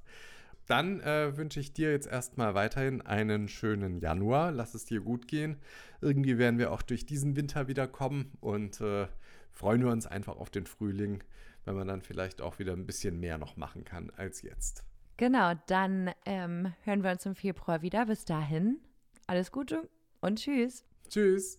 Dann 0.66 1.00
äh, 1.00 1.36
wünsche 1.36 1.60
ich 1.60 1.72
dir 1.72 1.92
jetzt 1.92 2.08
erstmal 2.08 2.54
weiterhin 2.54 3.00
einen 3.00 3.48
schönen 3.48 3.98
Januar. 3.98 4.50
Lass 4.50 4.74
es 4.74 4.84
dir 4.84 5.00
gut 5.00 5.28
gehen. 5.28 5.56
Irgendwie 6.00 6.38
werden 6.38 6.58
wir 6.58 6.72
auch 6.72 6.82
durch 6.82 7.06
diesen 7.06 7.36
Winter 7.36 7.68
wieder 7.68 7.86
kommen 7.86 8.32
und 8.40 8.80
äh, 8.80 9.06
freuen 9.52 9.84
wir 9.84 9.92
uns 9.92 10.06
einfach 10.06 10.36
auf 10.36 10.50
den 10.50 10.66
Frühling, 10.66 11.22
wenn 11.64 11.76
man 11.76 11.86
dann 11.86 12.02
vielleicht 12.02 12.42
auch 12.42 12.58
wieder 12.58 12.72
ein 12.72 12.84
bisschen 12.84 13.20
mehr 13.20 13.38
noch 13.38 13.56
machen 13.56 13.84
kann 13.84 14.10
als 14.16 14.42
jetzt. 14.42 14.84
Genau, 15.16 15.54
dann 15.66 16.10
ähm, 16.26 16.74
hören 16.82 17.02
wir 17.02 17.12
uns 17.12 17.24
im 17.24 17.34
Februar 17.34 17.80
wieder. 17.80 18.04
Bis 18.04 18.24
dahin, 18.24 18.78
alles 19.26 19.50
Gute 19.52 19.88
und 20.20 20.38
tschüss. 20.38 20.84
Tschüss. 21.08 21.58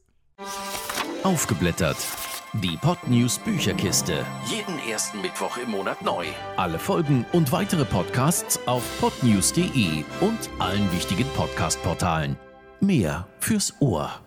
Aufgeblättert. 1.23 1.97
Die 2.53 2.77
Podnews 2.77 3.39
Bücherkiste. 3.39 4.25
Jeden 4.45 4.80
ersten 4.89 5.21
Mittwoch 5.21 5.58
im 5.58 5.71
Monat 5.71 6.01
neu. 6.01 6.25
Alle 6.56 6.80
Folgen 6.80 7.25
und 7.34 7.51
weitere 7.51 7.86
Podcasts 7.86 8.60
auf 8.67 8.84
podnews.de 9.01 10.03
und 10.21 10.49
allen 10.60 10.91
wichtigen 10.93 11.27
Podcast-Portalen. 11.36 12.38
Mehr 12.80 13.27
fürs 13.39 13.73
Ohr. 13.82 14.27